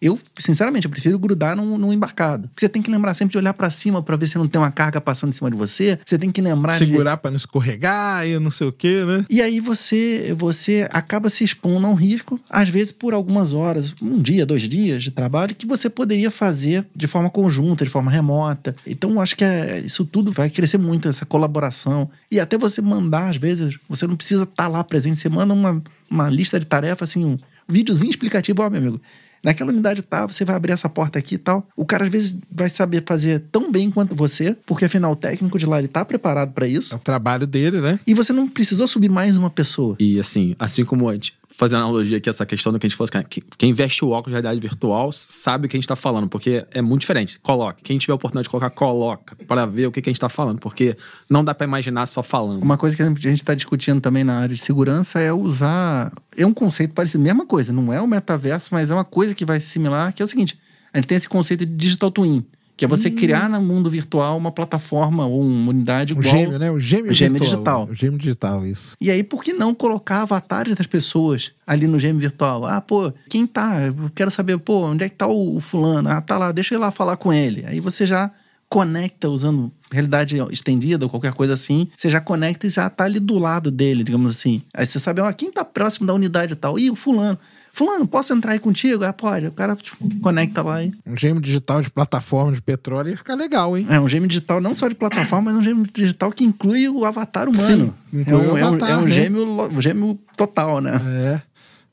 [0.00, 2.48] eu, sinceramente, eu prefiro grudar num, num embarcado.
[2.56, 4.70] Você tem que lembrar sempre de olhar pra cima pra ver se não tem uma
[4.70, 5.98] carga passando em cima de você.
[6.06, 9.24] Você tem que lembrar de- Segurar pra não escorregar e não sei o quê, né?
[9.28, 13.94] e aí você, você acaba se expondo a um risco, às vezes por algumas horas,
[14.00, 18.10] um dia, dois dias de trabalho, que você poderia fazer de forma conjunta, de forma
[18.10, 18.74] remota.
[18.86, 22.08] Então, eu acho que é- isso tudo vai crescer muito, essa colaboração.
[22.30, 25.82] E até você mandar, às vezes, você não precisa estar lá presente, você manda uma,
[26.10, 27.36] uma lista de tarefas, assim, um
[27.68, 29.00] videozinho explicativo, ó, meu amigo.
[29.42, 31.66] Naquela unidade tá, você vai abrir essa porta aqui e tal.
[31.76, 35.58] O cara às vezes vai saber fazer tão bem quanto você, porque afinal o técnico
[35.58, 36.94] de lá ele tá preparado para isso.
[36.94, 37.98] É o trabalho dele, né?
[38.06, 39.96] E você não precisou subir mais uma pessoa.
[39.98, 41.14] E assim, assim como a
[41.58, 44.10] fazendo analogia aqui, essa questão do que a gente falou, assim, que- quem veste o
[44.10, 47.40] óculos de realidade virtual sabe o que a gente tá falando, porque é muito diferente.
[47.40, 47.82] Coloque.
[47.82, 50.28] Quem tiver a oportunidade de colocar, coloca, para ver o que, que a gente tá
[50.28, 50.96] falando, porque
[51.28, 52.62] não dá para imaginar só falando.
[52.62, 56.12] Uma coisa que a gente está discutindo também na área de segurança é usar.
[56.36, 59.44] É um conceito parecido, mesma coisa, não é o metaverso, mas é uma coisa que
[59.44, 60.56] vai se similar, que é o seguinte:
[60.92, 62.46] a gente tem esse conceito de digital twin,
[62.78, 66.34] que é você criar no mundo virtual uma plataforma ou uma unidade O igual.
[66.34, 66.70] gêmeo, né?
[66.70, 67.50] O gêmeo, o gêmeo virtual.
[67.56, 67.88] digital.
[67.90, 68.96] O gêmeo digital, isso.
[69.00, 72.64] E aí, por que não colocar avatares das pessoas ali no gêmeo virtual?
[72.64, 73.82] Ah, pô, quem tá?
[73.82, 76.08] Eu quero saber, pô, onde é que tá o, o fulano?
[76.08, 77.64] Ah, tá lá, deixa eu ir lá falar com ele.
[77.66, 78.30] Aí você já
[78.68, 83.18] conecta usando realidade estendida ou qualquer coisa assim, você já conecta e já tá ali
[83.18, 84.62] do lado dele, digamos assim.
[84.74, 86.78] Aí você sabe, ó, quem tá próximo da unidade e tal?
[86.78, 87.38] Ih, o fulano.
[87.78, 89.04] Fulano, posso entrar aí contigo?
[89.04, 89.46] Ah, pode.
[89.46, 90.92] O cara tipo, conecta lá e...
[91.06, 93.86] Um gêmeo digital de plataforma de petróleo ia ficar legal, hein?
[93.88, 97.04] É um gêmeo digital não só de plataforma, mas um gêmeo digital que inclui o
[97.04, 97.64] avatar humano.
[97.64, 99.10] Sim, inclui é um, o é um- avatar, é um né?
[99.12, 101.00] gêmeo, gêmeo total, né?
[101.06, 101.40] É.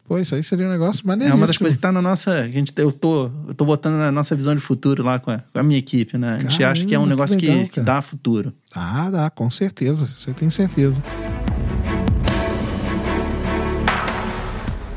[0.08, 1.38] Pô, isso aí seria um negócio É maneiríssimo.
[1.40, 2.32] uma das coisas que tá na nossa.
[2.32, 5.30] que A gente, eu, tô, eu tô botando na nossa visão de futuro lá com
[5.30, 6.36] a, com a minha equipe, né?
[6.36, 8.52] A gente Caramba, acha que é um negócio legal, que, dá futuro.
[8.76, 10.06] Ah, dá, com certeza.
[10.06, 11.00] Isso eu tenho certeza.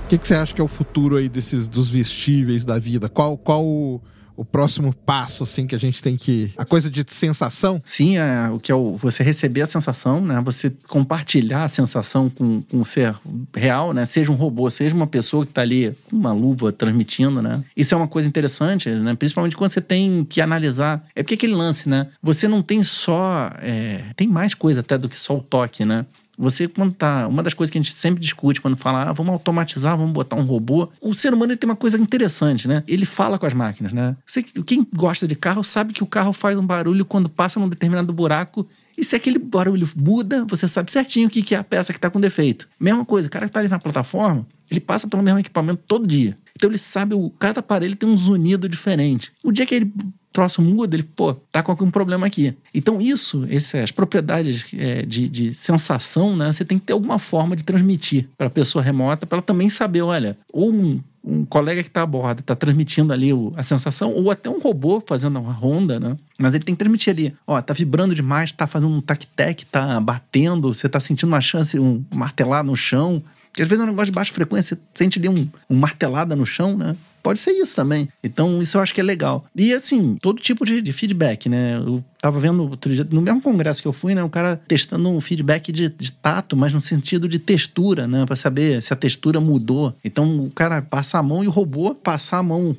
[0.09, 3.11] O que, que você acha que é o futuro aí desses dos vestíveis da vida?
[3.11, 4.01] Qual, qual o,
[4.35, 6.51] o próximo passo, assim, que a gente tem que.
[6.57, 7.83] A coisa de sensação?
[7.85, 10.41] Sim, é, o que é o, você receber a sensação, né?
[10.47, 13.15] Você compartilhar a sensação com, com o ser
[13.55, 14.07] real, né?
[14.07, 17.63] Seja um robô, seja uma pessoa que tá ali com uma luva transmitindo, né?
[17.77, 19.15] Isso é uma coisa interessante, né?
[19.15, 21.05] Principalmente quando você tem que analisar.
[21.15, 22.09] É porque aquele lance, né?
[22.23, 23.51] Você não tem só.
[23.61, 26.07] é, tem mais coisa até do que só o toque, né?
[26.39, 27.26] Você, quando tá.
[27.26, 30.36] Uma das coisas que a gente sempre discute quando fala, ah, vamos automatizar, vamos botar
[30.36, 30.89] um robô.
[31.01, 32.84] O ser humano tem uma coisa interessante, né?
[32.86, 34.16] Ele fala com as máquinas, né?
[34.24, 37.68] Você, quem gosta de carro sabe que o carro faz um barulho quando passa num
[37.68, 38.66] determinado buraco.
[38.97, 42.01] E se aquele barulho muda, você sabe certinho o que que é a peça que
[42.01, 42.68] tá com defeito.
[42.78, 46.07] Mesma coisa, o cara que tá ali na plataforma, ele passa pelo mesmo equipamento todo
[46.07, 46.36] dia.
[46.55, 49.32] Então ele sabe, o, cada aparelho tem um zunido diferente.
[49.45, 49.93] O dia que ele
[50.39, 52.55] troço muda, ele, pô, tá com algum problema aqui.
[52.72, 56.53] Então, isso, essas propriedades é, de, de sensação, né?
[56.53, 59.68] Você tem que ter alguma forma de transmitir para a pessoa remota, para ela também
[59.68, 63.64] saber, olha, ou um, um colega que está a bordo está transmitindo ali o, a
[63.64, 66.16] sensação, ou até um robô fazendo uma ronda, né?
[66.39, 70.01] Mas ele tem que transmitir ali, ó, tá vibrando demais, tá fazendo um tac-tac, tá
[70.01, 73.20] batendo, você tá sentindo uma chance, um martelar no chão.
[73.51, 76.36] Porque às vezes é um negócio de baixa frequência, você sente ali um, um martelada
[76.36, 76.95] no chão, né?
[77.23, 78.09] Pode ser isso também.
[78.23, 79.45] Então, isso eu acho que é legal.
[79.55, 81.77] E, assim, todo tipo de, de feedback, né?
[81.77, 84.23] Eu tava vendo outro dia, no mesmo congresso que eu fui, né?
[84.23, 88.25] O cara testando um feedback de, de tato, mas no sentido de textura, né?
[88.27, 89.95] Pra saber se a textura mudou.
[90.05, 92.77] Então, o cara passa a mão e o robô passar a mão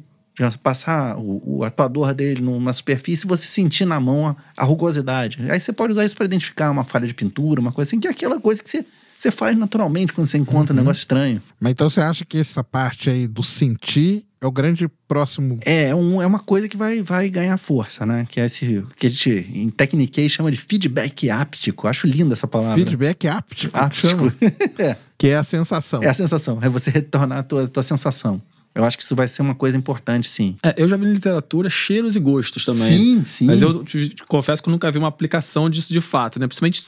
[0.63, 5.39] passar o, o, atuador dele numa superfície e você sentir na mão a, a, rugosidade.
[5.49, 8.07] Aí você pode usar isso para identificar uma falha de pintura, uma coisa assim, que
[8.07, 8.85] é aquela coisa que você,
[9.17, 10.79] você faz naturalmente quando você encontra uhum.
[10.79, 11.41] um negócio estranho.
[11.59, 15.59] Mas então você acha que essa parte aí do sentir é o grande próximo.
[15.65, 18.25] É, um, é uma coisa que vai, vai ganhar força, né?
[18.29, 21.87] Que é esse que a gente, em Technique, chama de feedback áptico.
[21.87, 22.75] Acho linda essa palavra.
[22.75, 23.77] Feedback áptico.
[23.77, 24.31] Áptico.
[24.79, 24.95] é.
[25.17, 26.01] Que é a sensação.
[26.01, 26.57] É a sensação.
[26.61, 28.41] É você retornar a tua, a tua sensação.
[28.79, 30.55] Eu acho que isso vai ser uma coisa importante, sim.
[30.63, 32.87] É, eu já vi literatura cheiros e gostos também.
[32.87, 33.45] Sim, sim.
[33.45, 36.47] Mas eu te, te confesso que eu nunca vi uma aplicação disso de fato, né?
[36.47, 36.81] Principalmente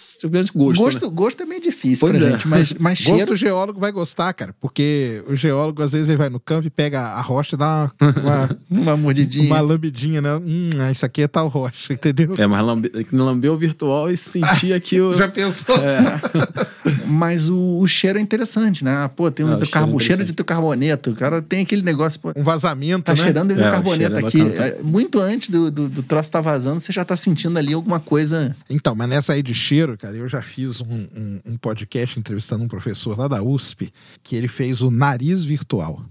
[0.56, 0.82] gosto.
[0.82, 1.12] Gosto, né?
[1.14, 2.32] gosto é meio difícil pois é.
[2.32, 3.20] gente, mas, mas cheiro...
[3.20, 6.68] Gosto o geólogo vai gostar, cara, porque o geólogo às vezes ele vai no campo
[6.68, 8.22] e pega a rocha e dá uma...
[8.22, 9.46] Uma, uma mordidinha.
[9.46, 10.36] Uma lambidinha, né?
[10.36, 12.34] Hum, isso aqui é tal rocha, entendeu?
[12.38, 15.14] É, mas lambe, lambeu o virtual e sentia que o...
[15.14, 15.76] Já pensou?
[15.76, 16.71] É.
[17.12, 19.10] mas o, o, cheiro é interessante, né?
[19.16, 22.20] Pô, tem um ah, carbo, cheiro, cheiro de teu carboneto, o cara tem aquele negócio...
[22.20, 23.24] Pô, um vazamento, tá né?
[23.24, 24.42] cheirando é, carboneto aqui.
[24.42, 27.74] É, muito antes do, do, do troço estar tá vazando, você já tá sentindo ali
[27.74, 28.56] alguma coisa.
[28.70, 32.64] Então, mas nessa aí de cheiro, cara, eu já fiz um, um, um podcast entrevistando
[32.64, 33.92] um professor lá da USP,
[34.24, 36.02] que ele fez o nariz virtual.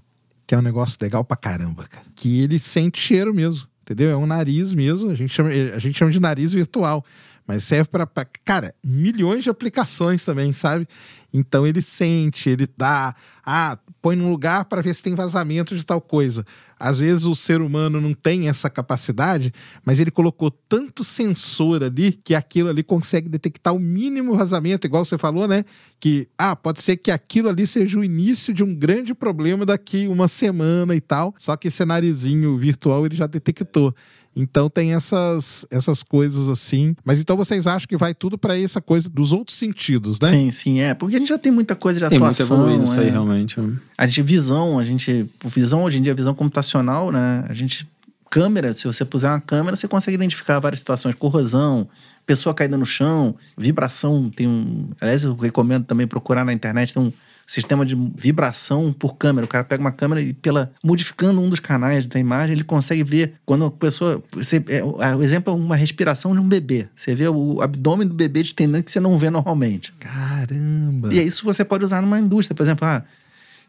[0.46, 2.04] Que é um negócio legal pra caramba, cara.
[2.14, 4.10] Que ele sente cheiro mesmo, entendeu?
[4.10, 7.04] É um nariz mesmo, a gente chama, a gente chama de nariz virtual.
[7.50, 8.06] Mas serve para,
[8.44, 10.86] cara, milhões de aplicações também, sabe?
[11.34, 13.12] Então ele sente, ele dá,
[13.44, 16.46] ah, põe num lugar para ver se tem vazamento de tal coisa.
[16.78, 19.52] Às vezes o ser humano não tem essa capacidade,
[19.84, 25.04] mas ele colocou tanto sensor ali que aquilo ali consegue detectar o mínimo vazamento, igual
[25.04, 25.64] você falou, né?
[25.98, 30.06] Que ah, pode ser que aquilo ali seja o início de um grande problema daqui
[30.06, 31.34] uma semana e tal.
[31.36, 33.92] Só que esse narizinho virtual ele já detectou.
[34.34, 36.94] Então tem essas, essas coisas assim.
[37.04, 40.28] Mas então vocês acham que vai tudo para essa coisa dos outros sentidos, né?
[40.28, 40.94] Sim, sim, é.
[40.94, 42.46] Porque a gente já tem muita coisa de tem atuação.
[42.46, 43.04] Tem muito evoluído isso é.
[43.04, 43.56] aí, realmente.
[43.98, 45.28] A gente, visão, a gente.
[45.44, 47.44] Visão hoje em dia, visão computacional, né?
[47.48, 47.88] A gente.
[48.30, 51.16] Câmera, se você puser uma câmera, você consegue identificar várias situações.
[51.16, 51.88] Corrosão,
[52.30, 54.30] pessoa caída no chão, vibração.
[54.30, 54.90] Tem um.
[55.00, 56.94] Aliás, eu recomendo também procurar na internet.
[56.94, 57.12] Tem um
[57.44, 59.44] sistema de vibração por câmera.
[59.44, 63.02] O cara pega uma câmera e, pela modificando um dos canais da imagem, ele consegue
[63.02, 64.22] ver quando a pessoa.
[64.30, 66.86] Você, é, o exemplo é uma respiração de um bebê.
[66.94, 69.92] Você vê o abdômen do bebê distendendo que você não vê normalmente.
[69.98, 71.12] Caramba!
[71.12, 72.54] E é isso você pode usar numa indústria.
[72.54, 73.04] Por exemplo, ah,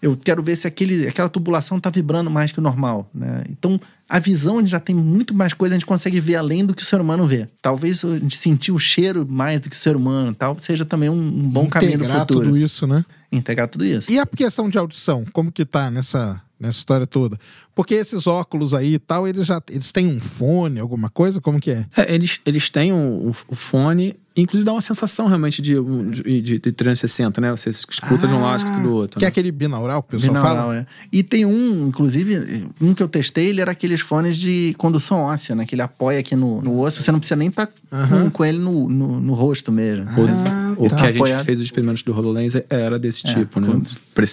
[0.02, 3.10] eu quero ver se aquele, aquela tubulação está vibrando mais que o normal.
[3.14, 3.44] Né?
[3.50, 3.80] Então,
[4.10, 6.74] a visão, a gente já tem muito mais coisa, a gente consegue ver além do
[6.74, 7.48] que o ser humano vê.
[7.62, 11.10] Talvez a gente sentir o cheiro mais do que o ser humano, tal, seja também
[11.10, 12.46] um, um bom Integrar caminho no futuro.
[12.48, 13.06] tudo isso, né?
[13.32, 14.12] Integrar tudo isso.
[14.12, 17.38] E a questão de audição, como que tá nessa, nessa história toda?
[17.76, 21.40] Porque esses óculos aí e tal, eles já eles têm um fone, alguma coisa?
[21.40, 21.86] Como que é?
[21.96, 25.76] é eles, eles têm o um, um, um fone Inclusive dá uma sensação realmente de,
[26.10, 27.52] de, de, de 360, né?
[27.52, 29.20] Você escuta ah, de um lado, escuta do outro.
[29.20, 29.28] Que né?
[29.28, 30.78] é aquele binaural que o pessoal binaural, fala?
[30.78, 30.86] É.
[31.12, 35.54] E tem um, inclusive, um que eu testei, ele era aqueles fones de condução óssea,
[35.54, 35.66] né?
[35.66, 38.46] Que ele apoia aqui no, no osso, você não precisa nem estar tá com, com,
[38.46, 40.06] ele no, no, no, rosto mesmo.
[40.08, 40.96] Ah, o, tá.
[40.96, 43.82] que a gente fez os experimentos do HoloLens era desse é, tipo, né?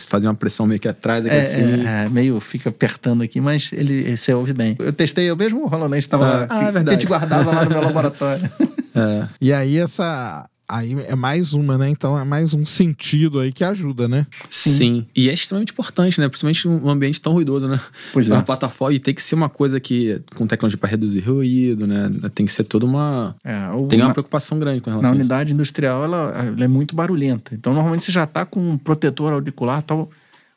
[0.09, 1.61] Fazer uma pressão meio que atrás, aqui é, assim.
[1.61, 4.77] É, é, meio fica apertando aqui, mas ele, você ouve bem.
[4.79, 7.65] Eu testei, eu mesmo o HoloLens estava ah, que, ah, que a gente guardava lá
[7.65, 8.49] no meu laboratório.
[8.99, 9.29] É.
[9.41, 11.89] E aí essa Aí é mais uma, né?
[11.89, 14.27] Então é mais um sentido aí que ajuda, né?
[14.51, 14.71] Sim.
[14.71, 15.07] Sim.
[15.17, 16.29] E é extremamente importante, né?
[16.29, 17.81] Principalmente num ambiente tão ruidoso, né?
[18.13, 18.35] Pois é.
[18.35, 18.95] Uma plataforma.
[18.95, 22.11] E tem que ser uma coisa que, com tecnologia para reduzir ruído, né?
[22.35, 23.35] Tem que ser toda uma.
[23.43, 23.55] É,
[23.89, 27.55] tem uma na, preocupação grande com relação Na unidade industrial, ela, ela, é muito barulhenta.
[27.55, 30.11] Então, normalmente você já tá com um protetor auricular tal.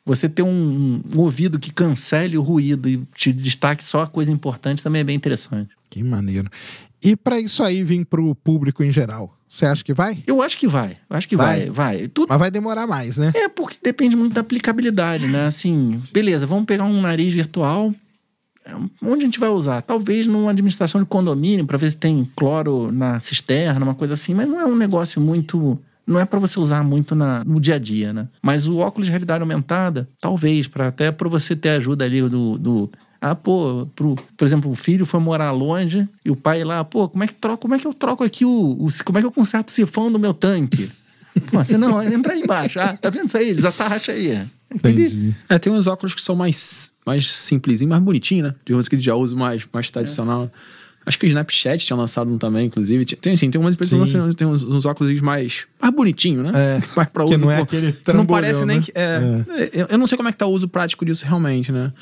[0.04, 4.30] Você ter um, um ouvido que cancele o ruído e te destaque só a coisa
[4.30, 5.70] importante também é bem interessante.
[5.88, 6.50] Que maneiro.
[7.02, 9.36] E para isso aí vir para o público em geral?
[9.52, 10.22] Você acha que vai?
[10.26, 10.96] Eu acho que vai.
[11.10, 11.98] Eu acho que vai, vai.
[11.98, 12.08] vai.
[12.08, 12.28] Tudo...
[12.30, 13.32] Mas vai demorar mais, né?
[13.34, 15.44] É, porque depende muito da aplicabilidade, né?
[15.44, 17.92] Assim, beleza, vamos pegar um nariz virtual.
[18.64, 19.82] É, onde a gente vai usar?
[19.82, 24.32] Talvez numa administração de condomínio, para ver se tem cloro na cisterna, uma coisa assim,
[24.32, 25.78] mas não é um negócio muito.
[26.06, 28.28] Não é para você usar muito na, no dia a dia, né?
[28.40, 32.56] Mas o óculos de realidade aumentada, talvez, para até para você ter ajuda ali do,
[32.56, 32.90] do
[33.24, 37.08] Ah, pô, pro, por exemplo, o filho foi morar longe e o pai lá, pô,
[37.08, 39.26] como é que troco, como é que eu troco aqui o, o como é que
[39.28, 40.90] eu conserto o sifão do meu tanque?
[41.52, 42.80] pô, você não, entra aí embaixo.
[42.80, 43.50] Ah, tá vendo isso aí?
[43.50, 44.42] Eles atarracha aí.
[44.74, 45.36] Entendi.
[45.48, 48.54] É, tem uns óculos que são mais, mais simplesinhos, mais bonitinhos, né?
[48.64, 50.50] De uns que já uso mais, mais tradicional.
[51.06, 53.04] Acho que o Snapchat tinha lançado um também, inclusive.
[53.04, 56.50] Tem, assim, tem umas empresas que lançam- tem uns, uns óculos mais, mais bonitinhos, né?
[56.54, 57.44] É, mais pra que uso.
[57.44, 58.82] não é pô, aquele que Não parece trambolhão, nem né?
[58.82, 58.92] que.
[58.94, 61.92] É, eu, eu não sei como é que tá o uso prático disso realmente, né?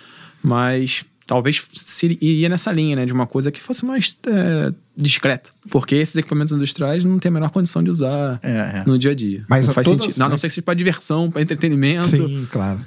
[0.43, 3.07] Mas talvez se iria nessa linha, né?
[3.07, 5.51] De uma coisa que fosse mais é, discreta.
[5.71, 8.83] Porque esses equipamentos industriais não tem a menor condição de usar É, é.
[8.85, 9.45] no dia a dia.
[9.49, 10.19] Mas não faz todas- sentido.
[10.19, 12.09] Não, a não mas- ser que seja pra diversão, pra entretenimento.
[12.09, 12.81] Sim, claro.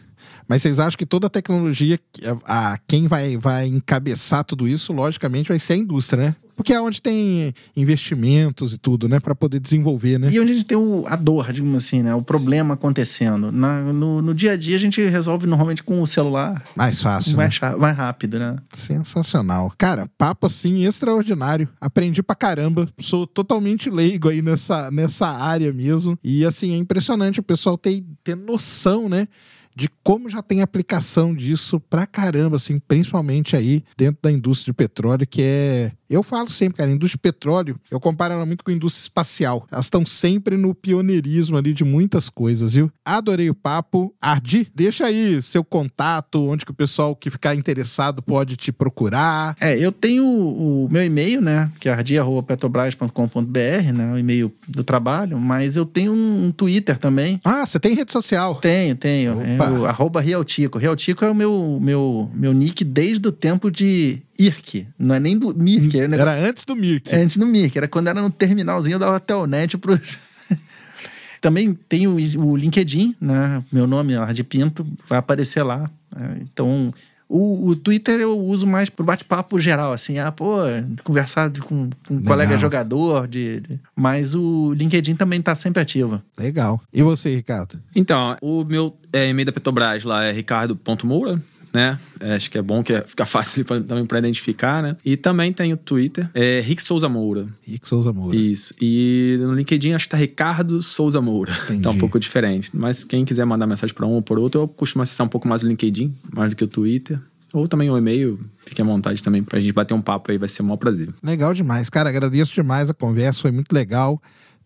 [0.48, 2.00] Mas vocês acham que toda a tecnologia,
[2.46, 6.36] a, a- quem vai, vai encabeçar tudo isso, logicamente, vai ser a indústria, né?
[6.56, 9.20] Porque é onde tem investimentos e tudo, né?
[9.20, 10.30] Pra poder desenvolver, né?
[10.32, 12.14] E onde a gente tem o, a dor, digamos assim, né?
[12.14, 13.52] O problema acontecendo.
[13.52, 16.64] Na- no, no dia a dia a gente resolve normalmente com o celular.
[16.76, 17.38] Mais fácil, né?
[17.38, 18.56] Mais, cha- mais rápido, né?
[18.72, 19.74] Sensacional.
[19.78, 21.68] Cara, papo assim extraordinário.
[21.82, 22.88] Aprendi pra caramba.
[23.00, 26.18] Sou totalmente leigo aí nessa, nessa área mesmo.
[26.24, 29.28] E assim, é impressionante o pessoal ter, ter noção, né?
[29.76, 34.78] De como já tem aplicação disso pra caramba, assim, principalmente aí dentro da indústria de
[34.78, 35.92] petróleo, que é.
[36.14, 39.01] Eu falo sempre, cara, a indústria de petróleo, eu comparo ela muito com a indústria
[39.01, 39.66] espacial.
[39.72, 42.91] Elas estão sempre no pioneirismo ali de muitas coisas, viu?
[43.03, 44.14] Adorei o papo.
[44.22, 49.55] Ardi, deixa aí seu contato, onde que o pessoal que ficar interessado pode te procurar.
[49.59, 51.72] É, eu tenho o, meu e-mail, né?
[51.80, 54.14] Que é ardia.petrobras.com.br, né?
[54.14, 57.39] O e-mail do trabalho, mas eu tenho um, Twitter também.
[57.43, 58.53] Ah, você tem rede social?
[58.55, 59.41] Tenho, tenho.
[59.41, 59.72] É Opa.
[59.72, 60.78] o arroba Realtico.
[60.78, 64.88] Realtico é o meu, meu, meu nick desde o tempo de IRC.
[64.98, 67.14] Não é nem do Mirk, é, negócio- Era antes do Mirk.
[67.14, 67.78] é antes do Mirk.
[67.78, 70.00] Era quando era no terminalzinho, eu dava telnet pro.
[71.42, 73.64] Também tem o, o LinkedIn, né?
[73.72, 75.90] Meu nome é Ardi Pinto, vai aparecer lá.
[76.16, 76.94] É, Então,
[77.28, 80.58] o, o Twitter eu uso mais pro bate-papo geral, assim, ah, pô,
[81.04, 86.22] conversar com, com um colega jogador, de, de- mas o LinkedIn também tá sempre ativo.
[86.40, 86.82] Legal.
[86.94, 87.78] E você, Ricardo?
[87.94, 91.42] Então, o meu é, e-mail da Petrobras lá é ricardo.moura,
[91.74, 91.98] né?
[92.20, 94.96] É, acho que é bom que é- fica fácil pra- também para identificar, né?
[95.04, 97.48] E também tem o Twitter, é Rick Souza Moura.
[97.66, 98.36] Rick Souza Moura.
[98.36, 98.74] Isso.
[98.82, 101.52] E no LinkedIn acho que tá Ricardo Souza Moura.
[101.66, 101.82] Entendi.
[101.84, 102.70] Tá um pouco diferente.
[102.74, 105.48] Mas quem quiser mandar mensagem para um ou por outro, eu costumo acessar um pouco
[105.48, 107.20] mais o LinkedIn, mais do que o Twitter.
[107.54, 110.50] Ou também o e-mail, fique à vontade também pra gente bater um papo aí, vai
[110.50, 111.10] ser um maior prazer.
[111.22, 111.88] Legal demais.
[111.90, 114.20] Cara, agradeço demais a conversa, foi muito legal.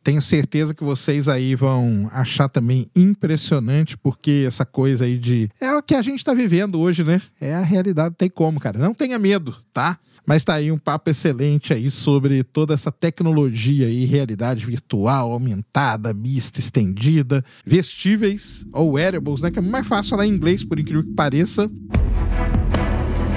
[0.08, 5.50] Tenho certeza que vocês aí vão achar também impressionante, porque essa coisa aí de.
[5.60, 7.22] É o que a gente tá vivendo hoje, né?
[7.42, 8.80] É a realidade, não tem como, cara.
[8.80, 10.00] Não tenha medo, tá?
[10.26, 16.14] Mas tá aí um papo excelente aí sobre toda essa tecnologia aí, realidade virtual, aumentada,
[16.14, 19.52] mista, estendida, vestíveis ou wearables, né?
[19.52, 21.70] Que é mais fácil falar em inglês, por incrível que pareça.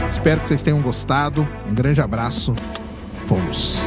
[0.09, 1.45] Espero que vocês tenham gostado.
[1.69, 2.55] Um grande abraço.
[3.25, 3.83] Fomos.